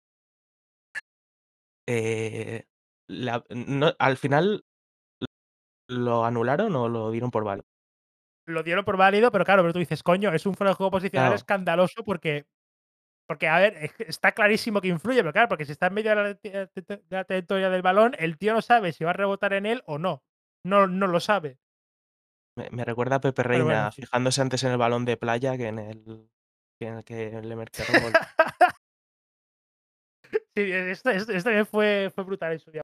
eh, 1.88 2.66
la 3.08 3.44
no 3.50 3.94
al 4.00 4.18
final 4.18 4.64
¿lo 5.88 6.26
anularon 6.26 6.76
o 6.76 6.90
lo 6.90 7.10
dieron 7.12 7.32
por 7.32 7.44
válido? 7.46 7.68
Lo 8.46 8.64
dieron 8.64 8.84
por 8.86 8.98
válido, 8.98 9.32
pero 9.32 9.46
claro, 9.46 9.64
pero 9.64 9.74
tú 9.74 9.80
dices: 9.80 10.04
"Coño, 10.04 10.32
es 10.34 10.46
un 10.46 10.54
fuera 10.56 10.72
de 10.72 10.76
juego 10.76 10.92
posicional 10.92 11.32
Claro. 11.32 11.34
escandaloso", 11.34 12.04
porque 12.04 12.46
porque, 13.28 13.48
a 13.48 13.60
ver, 13.60 13.92
está 14.00 14.32
clarísimo 14.34 14.82
que 14.82 14.90
influye, 14.90 15.22
pero 15.22 15.34
claro, 15.34 15.50
porque 15.50 15.66
si 15.66 15.72
está 15.72 15.88
en 15.88 15.94
medio 15.94 16.10
de 16.12 16.16
la 16.16 16.34
de 16.34 17.04
la 17.10 17.24
trayectoria 17.24 17.70
del 17.70 17.82
balón, 17.82 18.16
el 18.20 18.38
tío 18.38 18.54
no 18.54 18.62
sabe 18.62 18.92
si 18.94 19.04
va 19.04 19.12
a 19.12 19.14
rebotar 19.14 19.54
en 19.54 19.66
él 19.66 19.84
o 19.86 19.98
no. 19.98 20.24
No 20.66 20.88
no 20.88 21.08
lo 21.08 21.20
sabe. 21.20 21.58
Me 22.56 22.70
me 22.70 22.86
recuerda 22.86 23.18
a 23.18 23.22
Pepe 23.22 23.44
bueno, 23.44 23.66
Reina 23.66 23.92
fijándose 23.92 24.42
antes 24.42 24.64
en 24.64 24.72
el 24.72 24.78
balón 24.78 25.06
de 25.06 25.18
playa 25.18 25.58
que 25.58 25.68
en 25.68 25.80
el 25.80 26.30
que 26.80 26.88
en 26.88 26.98
el 26.98 27.04
que 27.04 27.42
le 27.42 27.56
marcaron 27.56 28.02
gol. 28.02 28.14
Sí, 30.56 30.72
también 31.44 31.66
fue 31.66 32.12
fue 32.14 32.24
brutal 32.24 32.54
en 32.54 32.60
su 32.60 32.72
día. 32.72 32.72